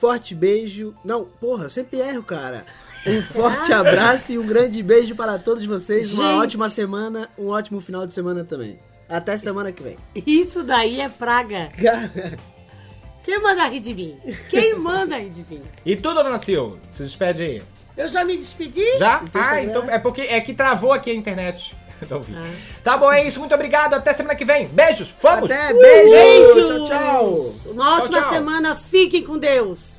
[0.00, 0.94] forte beijo.
[1.04, 2.64] Não, porra, sempre erro, cara.
[3.06, 6.12] Um forte abraço e um grande beijo para todos vocês.
[6.12, 6.42] Uma Gente.
[6.42, 8.78] ótima semana, um ótimo final de semana também.
[9.08, 9.96] Até semana que vem.
[10.26, 11.68] Isso daí é praga.
[11.80, 12.36] Cara,
[13.22, 14.16] Quem manda rir de mim?
[14.50, 15.62] Quem manda rir de mim?
[15.84, 16.78] E tu, dona Sil?
[16.90, 17.62] Se despede aí.
[17.96, 18.98] Eu já me despedi?
[18.98, 19.22] Já?
[19.24, 21.74] Então, Ah, então é porque é que travou aqui a internet.
[22.08, 22.34] Não vi.
[22.36, 22.54] Ah.
[22.82, 23.38] Tá bom, é isso.
[23.38, 23.94] Muito obrigado.
[23.94, 24.68] Até semana que vem.
[24.68, 25.14] Beijos.
[25.22, 25.50] Vamos.
[25.50, 25.80] até Uh!
[25.80, 26.10] beijo.
[26.10, 26.88] Beijos!
[26.88, 27.54] Tchau, tchau.
[27.72, 28.32] Uma ótima tchau.
[28.32, 28.76] semana.
[28.76, 29.95] Fiquem com Deus.